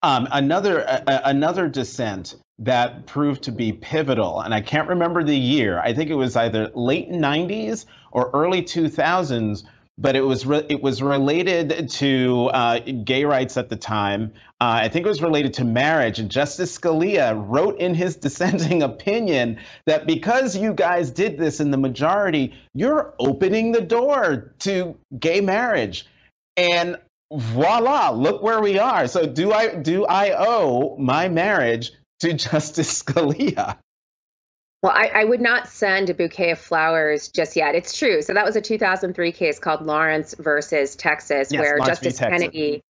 Um, 0.04 0.28
another 0.32 0.86
uh, 0.86 1.20
another 1.24 1.66
dissent 1.66 2.36
that 2.58 3.06
proved 3.06 3.42
to 3.44 3.52
be 3.52 3.72
pivotal, 3.72 4.42
and 4.42 4.52
I 4.52 4.60
can't 4.60 4.86
remember 4.86 5.24
the 5.24 5.34
year. 5.34 5.80
I 5.80 5.94
think 5.94 6.10
it 6.10 6.14
was 6.14 6.36
either 6.36 6.70
late 6.74 7.10
90s 7.10 7.86
or 8.12 8.30
early 8.34 8.60
2000s, 8.60 9.64
but 9.96 10.14
it 10.14 10.20
was 10.20 10.44
re- 10.44 10.66
it 10.68 10.82
was 10.82 11.00
related 11.00 11.88
to 11.88 12.50
uh, 12.52 12.80
gay 12.80 13.24
rights 13.24 13.56
at 13.56 13.70
the 13.70 13.76
time. 13.76 14.30
Uh, 14.60 14.76
I 14.82 14.90
think 14.90 15.06
it 15.06 15.08
was 15.08 15.22
related 15.22 15.54
to 15.54 15.64
marriage, 15.64 16.18
and 16.18 16.30
Justice 16.30 16.78
Scalia 16.78 17.42
wrote 17.48 17.78
in 17.78 17.94
his 17.94 18.14
dissenting 18.26 18.82
opinion 18.82 19.58
that 19.86 20.06
because 20.06 20.54
you 20.54 20.74
guys 20.74 21.10
did 21.10 21.38
this 21.38 21.60
in 21.60 21.70
the 21.70 21.78
majority, 21.78 22.52
you're 22.74 23.14
opening 23.18 23.72
the 23.72 23.80
door 23.80 24.52
to 24.58 24.98
gay 25.18 25.40
marriage. 25.40 26.06
And 26.58 26.98
voila, 27.32 28.10
look 28.10 28.42
where 28.42 28.60
we 28.60 28.78
are. 28.78 29.06
So 29.06 29.26
do 29.26 29.52
I 29.52 29.74
do 29.74 30.04
I 30.04 30.34
owe 30.36 30.96
my 30.98 31.28
marriage 31.28 31.92
to 32.20 32.32
Justice 32.34 33.02
Scalia? 33.02 33.78
Well, 34.82 34.92
I, 34.94 35.10
I, 35.14 35.24
would 35.24 35.40
not 35.40 35.66
send 35.66 36.10
a 36.10 36.14
bouquet 36.14 36.50
of 36.50 36.58
flowers 36.58 37.28
just 37.28 37.56
yet. 37.56 37.74
It's 37.74 37.96
true. 37.96 38.20
So 38.20 38.34
that 38.34 38.44
was 38.44 38.54
a 38.54 38.60
2003 38.60 39.32
case 39.32 39.58
called 39.58 39.80
Lawrence 39.80 40.34
versus 40.38 40.94
Texas, 40.94 41.50
yes, 41.50 41.58
where 41.58 41.78
Lawrence 41.78 42.00
Justice 42.00 42.18
Kennedy, 42.18 42.82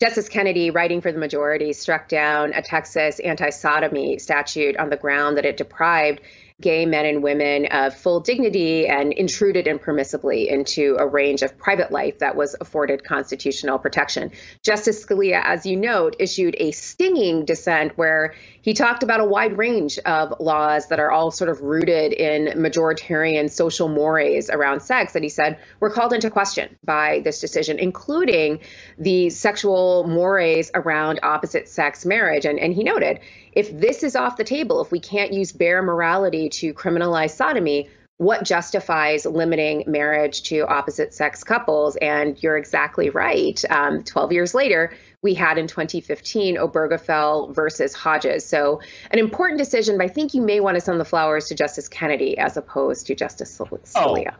Justice 0.00 0.28
Kennedy, 0.28 0.70
writing 0.70 1.00
for 1.00 1.10
the 1.10 1.18
majority, 1.18 1.72
struck 1.72 2.06
down 2.06 2.52
a 2.52 2.62
Texas 2.62 3.18
anti-sodomy 3.18 4.18
statute 4.18 4.76
on 4.76 4.88
the 4.88 4.96
ground 4.96 5.36
that 5.36 5.44
it 5.44 5.56
deprived 5.56 6.20
gay 6.62 6.86
men 6.86 7.04
and 7.04 7.22
women 7.22 7.66
of 7.66 7.94
full 7.94 8.20
dignity 8.20 8.86
and 8.88 9.12
intruded 9.12 9.66
impermissibly 9.66 10.46
into 10.46 10.96
a 10.98 11.06
range 11.06 11.42
of 11.42 11.58
private 11.58 11.92
life 11.92 12.20
that 12.20 12.36
was 12.36 12.56
afforded 12.60 13.04
constitutional 13.04 13.78
protection. 13.78 14.30
Justice 14.62 15.04
Scalia, 15.04 15.42
as 15.44 15.66
you 15.66 15.76
note, 15.76 16.16
issued 16.18 16.56
a 16.58 16.70
stinging 16.70 17.44
dissent 17.44 17.98
where 17.98 18.34
he 18.62 18.72
talked 18.72 19.02
about 19.02 19.20
a 19.20 19.24
wide 19.24 19.58
range 19.58 19.98
of 20.06 20.32
laws 20.40 20.86
that 20.88 21.00
are 21.00 21.10
all 21.10 21.30
sort 21.30 21.50
of 21.50 21.60
rooted 21.60 22.12
in 22.12 22.56
majoritarian 22.58 23.50
social 23.50 23.88
mores 23.88 24.48
around 24.48 24.80
sex 24.80 25.12
that 25.12 25.22
he 25.22 25.28
said 25.28 25.58
were 25.80 25.90
called 25.90 26.12
into 26.12 26.30
question 26.30 26.76
by 26.84 27.20
this 27.24 27.40
decision, 27.40 27.78
including 27.78 28.60
the 28.98 29.28
sexual 29.30 30.04
mores 30.06 30.70
around 30.74 31.18
opposite 31.22 31.68
sex 31.68 32.06
marriage. 32.06 32.44
And, 32.44 32.58
and 32.58 32.72
he 32.72 32.84
noted 32.84 33.18
if 33.52 33.78
this 33.78 34.02
is 34.02 34.16
off 34.16 34.36
the 34.36 34.44
table, 34.44 34.80
if 34.80 34.90
we 34.90 35.00
can't 35.00 35.32
use 35.32 35.52
bare 35.52 35.82
morality 35.82 36.48
to 36.48 36.74
criminalize 36.74 37.30
sodomy, 37.30 37.88
what 38.22 38.44
justifies 38.44 39.26
limiting 39.26 39.82
marriage 39.86 40.44
to 40.44 40.60
opposite 40.60 41.12
sex 41.12 41.42
couples. 41.42 41.96
And 41.96 42.40
you're 42.40 42.56
exactly 42.56 43.10
right. 43.10 43.62
Um, 43.68 44.04
12 44.04 44.32
years 44.32 44.54
later, 44.54 44.94
we 45.22 45.34
had 45.34 45.58
in 45.58 45.66
2015 45.66 46.56
Obergefell 46.56 47.54
versus 47.54 47.94
Hodges. 47.94 48.46
So, 48.46 48.80
an 49.10 49.18
important 49.18 49.58
decision, 49.58 49.98
but 49.98 50.04
I 50.04 50.08
think 50.08 50.34
you 50.34 50.42
may 50.42 50.60
want 50.60 50.76
to 50.76 50.80
send 50.80 51.00
the 51.00 51.04
flowers 51.04 51.48
to 51.48 51.54
Justice 51.54 51.88
Kennedy 51.88 52.38
as 52.38 52.56
opposed 52.56 53.06
to 53.08 53.14
Justice 53.14 53.58
Scalia. 53.58 54.34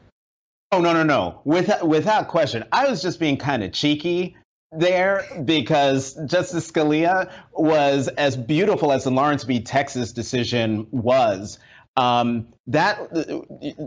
Oh, 0.71 0.79
oh 0.79 0.81
no, 0.81 0.93
no, 0.93 1.03
no. 1.03 1.41
Without, 1.45 1.87
without 1.87 2.29
question. 2.29 2.65
I 2.73 2.89
was 2.89 3.03
just 3.03 3.19
being 3.19 3.37
kind 3.37 3.65
of 3.65 3.73
cheeky 3.73 4.37
there 4.73 5.25
because 5.45 6.15
Justice 6.27 6.71
Scalia 6.71 7.31
was 7.53 8.09
as 8.09 8.37
beautiful 8.37 8.93
as 8.93 9.05
the 9.05 9.11
Lawrence 9.11 9.45
v. 9.45 9.61
Texas 9.61 10.13
decision 10.13 10.87
was. 10.91 11.59
Um, 11.97 12.49
that 12.67 12.99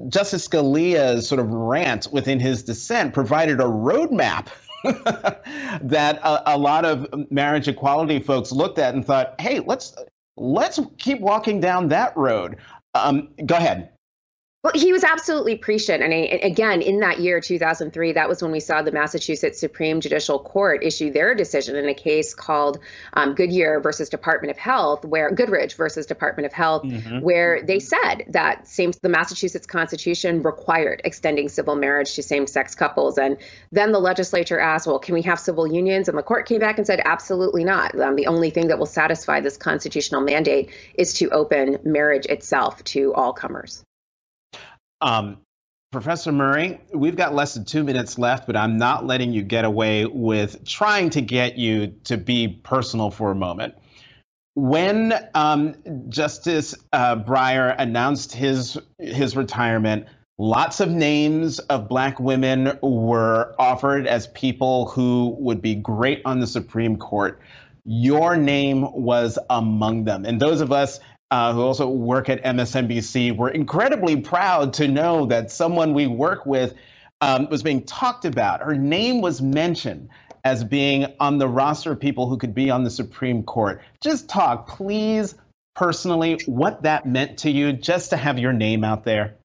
Justice 0.09 0.47
Scalia's 0.47 1.27
sort 1.27 1.39
of 1.39 1.49
rant 1.49 2.07
within 2.11 2.39
his 2.39 2.61
dissent 2.61 3.13
provided 3.15 3.59
a 3.59 3.63
roadmap 3.63 4.49
that 5.81 6.19
a, 6.23 6.55
a, 6.55 6.57
lot 6.57 6.85
of 6.85 7.07
marriage 7.31 7.67
equality 7.67 8.19
folks 8.19 8.51
looked 8.51 8.77
at 8.77 8.93
and 8.93 9.03
thought, 9.03 9.33
"Hey, 9.41 9.59
let's 9.59 9.95
let's 10.37 10.79
keep 10.99 11.19
walking 11.19 11.59
down 11.59 11.87
that 11.87 12.15
road." 12.15 12.57
Um, 12.93 13.29
go 13.47 13.55
ahead. 13.55 13.89
Well, 14.65 14.73
he 14.73 14.91
was 14.91 15.03
absolutely 15.03 15.57
prescient. 15.57 16.01
And 16.01 16.11
again, 16.11 16.81
in 16.81 16.99
that 17.01 17.19
year, 17.19 17.39
2003, 17.39 18.13
that 18.13 18.27
was 18.27 18.41
when 18.41 18.51
we 18.51 18.59
saw 18.59 18.81
the 18.81 18.91
Massachusetts 18.91 19.59
Supreme 19.59 20.01
Judicial 20.01 20.39
Court 20.39 20.83
issue 20.83 21.11
their 21.11 21.35
decision 21.35 21.75
in 21.75 21.87
a 21.87 21.93
case 21.93 22.33
called 22.33 22.79
um, 23.13 23.35
Goodyear 23.35 23.79
versus 23.79 24.09
Department 24.09 24.49
of 24.49 24.57
Health, 24.57 25.05
where 25.05 25.29
Goodridge 25.29 25.75
versus 25.75 26.07
Department 26.07 26.47
of 26.47 26.53
Health, 26.53 26.81
mm-hmm. 26.81 27.19
where 27.19 27.61
they 27.61 27.79
said 27.79 28.23
that 28.29 28.67
same 28.67 28.91
the 29.03 29.09
Massachusetts 29.09 29.67
Constitution 29.67 30.41
required 30.41 30.99
extending 31.03 31.47
civil 31.47 31.75
marriage 31.75 32.15
to 32.15 32.23
same-sex 32.23 32.73
couples. 32.73 33.19
And 33.19 33.37
then 33.71 33.91
the 33.91 33.99
legislature 33.99 34.59
asked, 34.59 34.87
well, 34.87 34.97
can 34.97 35.13
we 35.13 35.21
have 35.21 35.39
civil 35.39 35.71
unions? 35.71 36.09
And 36.09 36.17
the 36.17 36.23
court 36.23 36.47
came 36.47 36.59
back 36.59 36.79
and 36.79 36.87
said, 36.87 37.01
absolutely 37.05 37.65
not. 37.65 37.93
Um, 37.99 38.15
the 38.15 38.25
only 38.25 38.49
thing 38.49 38.69
that 38.69 38.79
will 38.79 38.87
satisfy 38.87 39.41
this 39.41 39.57
constitutional 39.57 40.21
mandate 40.21 40.71
is 40.95 41.13
to 41.19 41.29
open 41.29 41.77
marriage 41.83 42.25
itself 42.25 42.83
to 42.85 43.13
all 43.13 43.31
comers. 43.31 43.85
Um, 45.05 45.37
Professor 45.91 46.31
Murray, 46.31 46.81
we've 46.93 47.15
got 47.15 47.33
less 47.33 47.53
than 47.53 47.63
two 47.63 47.83
minutes 47.83 48.17
left, 48.17 48.47
but 48.47 48.57
I'm 48.57 48.77
not 48.77 49.05
letting 49.05 49.31
you 49.31 49.43
get 49.43 49.63
away 49.63 50.05
with 50.05 50.65
trying 50.65 51.11
to 51.11 51.21
get 51.21 51.57
you 51.57 51.93
to 52.05 52.17
be 52.17 52.59
personal 52.63 53.11
for 53.11 53.31
a 53.31 53.35
moment. 53.35 53.75
When 54.55 55.13
um, 55.35 55.75
Justice 56.09 56.73
uh, 56.91 57.17
Breyer 57.17 57.75
announced 57.77 58.33
his 58.33 58.77
his 58.99 59.37
retirement, 59.37 60.07
lots 60.39 60.79
of 60.79 60.89
names 60.89 61.59
of 61.59 61.87
black 61.87 62.19
women 62.19 62.77
were 62.81 63.53
offered 63.59 64.07
as 64.07 64.27
people 64.27 64.87
who 64.87 65.35
would 65.39 65.61
be 65.61 65.75
great 65.75 66.21
on 66.25 66.39
the 66.39 66.47
Supreme 66.47 66.97
Court. 66.97 67.39
Your 67.85 68.35
name 68.35 68.91
was 68.91 69.37
among 69.51 70.05
them, 70.05 70.25
and 70.25 70.41
those 70.41 70.61
of 70.61 70.71
us 70.71 70.99
uh, 71.31 71.53
who 71.53 71.61
also 71.61 71.87
work 71.87 72.29
at 72.29 72.43
MSNBC, 72.43 73.35
we're 73.35 73.49
incredibly 73.49 74.17
proud 74.17 74.73
to 74.73 74.87
know 74.87 75.25
that 75.25 75.51
someone 75.51 75.93
we 75.93 76.07
work 76.07 76.45
with 76.45 76.75
um, 77.21 77.47
was 77.49 77.63
being 77.63 77.83
talked 77.83 78.25
about. 78.25 78.61
Her 78.61 78.75
name 78.75 79.21
was 79.21 79.41
mentioned 79.41 80.09
as 80.43 80.63
being 80.63 81.07
on 81.19 81.39
the 81.39 81.47
roster 81.47 81.93
of 81.93 81.99
people 81.99 82.29
who 82.29 82.37
could 82.37 82.53
be 82.53 82.69
on 82.69 82.83
the 82.83 82.89
Supreme 82.89 83.43
Court. 83.43 83.81
Just 84.01 84.29
talk, 84.29 84.67
please, 84.67 85.35
personally, 85.75 86.39
what 86.45 86.83
that 86.83 87.07
meant 87.07 87.39
to 87.39 87.49
you 87.49 87.73
just 87.73 88.11
to 88.11 88.17
have 88.17 88.37
your 88.37 88.53
name 88.53 88.83
out 88.83 89.03
there. 89.03 89.35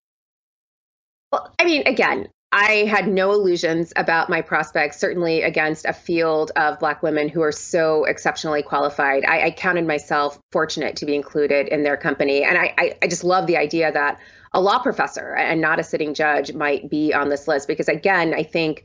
Well, 1.33 1.51
I 1.59 1.65
mean, 1.65 1.87
again, 1.87 2.29
I 2.53 2.85
had 2.91 3.07
no 3.07 3.31
illusions 3.31 3.93
about 3.95 4.29
my 4.29 4.41
prospects, 4.41 4.99
certainly 4.99 5.43
against 5.43 5.85
a 5.85 5.93
field 5.93 6.51
of 6.57 6.81
Black 6.81 7.01
women 7.01 7.29
who 7.29 7.43
are 7.43 7.53
so 7.53 8.05
exceptionally 8.05 8.63
qualified. 8.63 9.25
I, 9.25 9.47
I 9.47 9.51
counted 9.53 9.87
myself 9.87 10.37
fortunate 10.51 10.97
to 10.97 11.07
be 11.07 11.15
included 11.15 11.69
in 11.69 11.85
their 11.85 11.97
company. 11.97 12.43
And 12.43 12.59
I, 12.59 12.75
I, 12.77 12.95
I 13.03 13.07
just 13.07 13.23
love 13.23 13.47
the 13.47 13.57
idea 13.57 13.93
that 13.93 14.19
a 14.53 14.61
law 14.61 14.81
professor 14.81 15.37
and 15.37 15.61
not 15.61 15.79
a 15.79 15.85
sitting 15.85 16.13
judge 16.13 16.53
might 16.53 16.91
be 16.91 17.15
on 17.15 17.29
this 17.29 17.47
list 17.47 17.69
because, 17.69 17.89
again, 17.89 18.35
I 18.35 18.43
think 18.43 18.85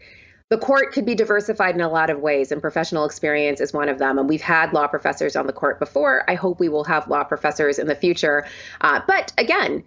the 0.51 0.59
court 0.59 0.93
could 0.93 1.07
be 1.07 1.15
diversified 1.15 1.73
in 1.73 1.81
a 1.81 1.89
lot 1.89 2.11
of 2.11 2.19
ways, 2.19 2.51
and 2.51 2.61
professional 2.61 3.05
experience 3.05 3.59
is 3.59 3.73
one 3.73 3.89
of 3.89 3.97
them. 3.97 4.19
And 4.19 4.29
we've 4.29 4.41
had 4.43 4.73
law 4.73 4.85
professors 4.85 5.35
on 5.35 5.47
the 5.47 5.53
court 5.53 5.79
before. 5.79 6.23
I 6.29 6.35
hope 6.35 6.59
we 6.59 6.69
will 6.69 6.83
have 6.83 7.07
law 7.07 7.23
professors 7.23 7.79
in 7.79 7.87
the 7.87 7.95
future. 7.95 8.45
Uh, 8.81 9.01
but 9.07 9.33
again, 9.39 9.85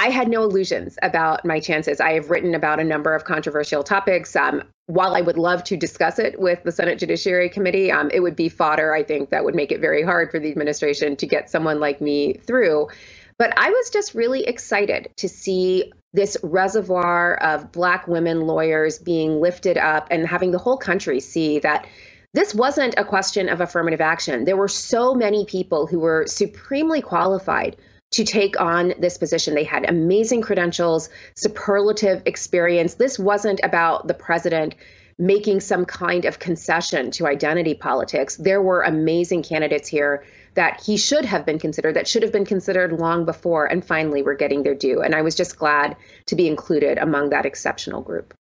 I 0.00 0.08
had 0.08 0.28
no 0.28 0.42
illusions 0.42 0.98
about 1.02 1.44
my 1.44 1.60
chances. 1.60 2.00
I 2.00 2.12
have 2.12 2.30
written 2.30 2.54
about 2.54 2.80
a 2.80 2.84
number 2.84 3.14
of 3.14 3.24
controversial 3.24 3.82
topics. 3.82 4.34
Um, 4.34 4.62
while 4.86 5.14
I 5.14 5.20
would 5.20 5.36
love 5.36 5.62
to 5.64 5.76
discuss 5.76 6.18
it 6.18 6.40
with 6.40 6.62
the 6.62 6.72
Senate 6.72 6.98
Judiciary 6.98 7.50
Committee, 7.50 7.92
um, 7.92 8.10
it 8.10 8.20
would 8.20 8.34
be 8.34 8.48
fodder, 8.48 8.94
I 8.94 9.02
think, 9.02 9.28
that 9.28 9.44
would 9.44 9.54
make 9.54 9.70
it 9.70 9.78
very 9.78 10.02
hard 10.02 10.30
for 10.30 10.40
the 10.40 10.50
administration 10.50 11.16
to 11.16 11.26
get 11.26 11.50
someone 11.50 11.80
like 11.80 12.00
me 12.00 12.32
through. 12.46 12.88
But 13.36 13.52
I 13.58 13.68
was 13.68 13.90
just 13.90 14.14
really 14.14 14.42
excited 14.44 15.10
to 15.16 15.28
see 15.28 15.92
this 16.14 16.38
reservoir 16.42 17.34
of 17.34 17.70
Black 17.70 18.08
women 18.08 18.46
lawyers 18.46 18.98
being 18.98 19.38
lifted 19.38 19.76
up 19.76 20.08
and 20.10 20.26
having 20.26 20.50
the 20.50 20.58
whole 20.58 20.78
country 20.78 21.20
see 21.20 21.58
that 21.58 21.86
this 22.32 22.54
wasn't 22.54 22.94
a 22.96 23.04
question 23.04 23.50
of 23.50 23.60
affirmative 23.60 24.00
action. 24.00 24.46
There 24.46 24.56
were 24.56 24.66
so 24.66 25.14
many 25.14 25.44
people 25.44 25.86
who 25.86 26.00
were 26.00 26.24
supremely 26.26 27.02
qualified 27.02 27.76
to 28.12 28.24
take 28.24 28.60
on 28.60 28.94
this 28.98 29.18
position. 29.18 29.54
They 29.54 29.64
had 29.64 29.88
amazing 29.88 30.42
credentials, 30.42 31.08
superlative 31.36 32.22
experience. 32.26 32.94
This 32.94 33.18
wasn't 33.18 33.60
about 33.62 34.08
the 34.08 34.14
president 34.14 34.74
making 35.18 35.60
some 35.60 35.84
kind 35.84 36.24
of 36.24 36.38
concession 36.38 37.10
to 37.10 37.26
identity 37.26 37.74
politics. 37.74 38.36
There 38.36 38.62
were 38.62 38.82
amazing 38.82 39.42
candidates 39.42 39.86
here 39.86 40.24
that 40.54 40.80
he 40.80 40.96
should 40.96 41.24
have 41.26 41.44
been 41.46 41.58
considered, 41.58 41.94
that 41.94 42.08
should 42.08 42.22
have 42.22 42.32
been 42.32 42.46
considered 42.46 42.98
long 42.98 43.26
before, 43.26 43.66
and 43.66 43.84
finally 43.84 44.22
we're 44.22 44.34
getting 44.34 44.62
their 44.62 44.74
due. 44.74 45.02
And 45.02 45.14
I 45.14 45.22
was 45.22 45.34
just 45.34 45.58
glad 45.58 45.96
to 46.26 46.36
be 46.36 46.48
included 46.48 46.98
among 46.98 47.30
that 47.30 47.46
exceptional 47.46 48.00
group. 48.00 48.34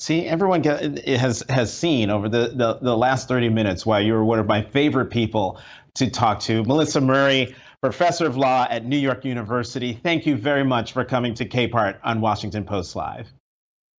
See, 0.00 0.26
everyone 0.26 0.64
has 0.64 1.44
has 1.48 1.72
seen 1.72 2.10
over 2.10 2.28
the, 2.28 2.48
the, 2.52 2.78
the 2.82 2.96
last 2.96 3.28
30 3.28 3.50
minutes 3.50 3.86
why 3.86 4.00
you 4.00 4.14
were 4.14 4.24
one 4.24 4.40
of 4.40 4.46
my 4.46 4.62
favorite 4.62 5.10
people 5.10 5.60
to 5.94 6.10
talk 6.10 6.40
to. 6.40 6.64
Melissa 6.64 7.00
Murray, 7.00 7.54
professor 7.82 8.26
of 8.26 8.36
law 8.36 8.66
at 8.70 8.86
New 8.86 8.96
York 8.96 9.24
University. 9.24 9.98
Thank 10.04 10.24
you 10.24 10.36
very 10.36 10.62
much 10.62 10.92
for 10.92 11.04
coming 11.04 11.34
to 11.34 11.44
Capehart 11.44 11.98
on 12.04 12.20
Washington 12.20 12.64
Post 12.64 12.94
Live. 12.94 13.28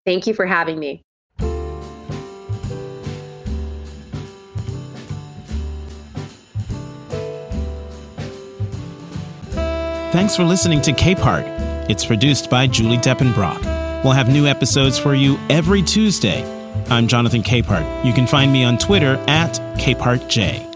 Thank 0.06 0.26
you 0.26 0.34
for 0.34 0.46
having 0.46 0.80
me. 0.80 1.02
Thanks 10.12 10.36
for 10.36 10.44
listening 10.44 10.82
to 10.84 10.92
Capehart. 10.92 11.90
It's 11.90 12.06
produced 12.06 12.50
by 12.50 12.68
Julie 12.68 12.98
Depenbrock. 12.98 14.04
We'll 14.04 14.14
have 14.14 14.30
new 14.30 14.46
episodes 14.46 14.98
for 14.98 15.14
you 15.16 15.38
every 15.50 15.82
Tuesday. 15.82 16.44
I'm 16.90 17.08
Jonathan 17.08 17.42
Capehart. 17.42 18.06
You 18.06 18.14
can 18.14 18.28
find 18.28 18.54
me 18.54 18.64
on 18.64 18.78
Twitter 18.78 19.16
at 19.28 19.56
CapehartJ. 19.78 20.73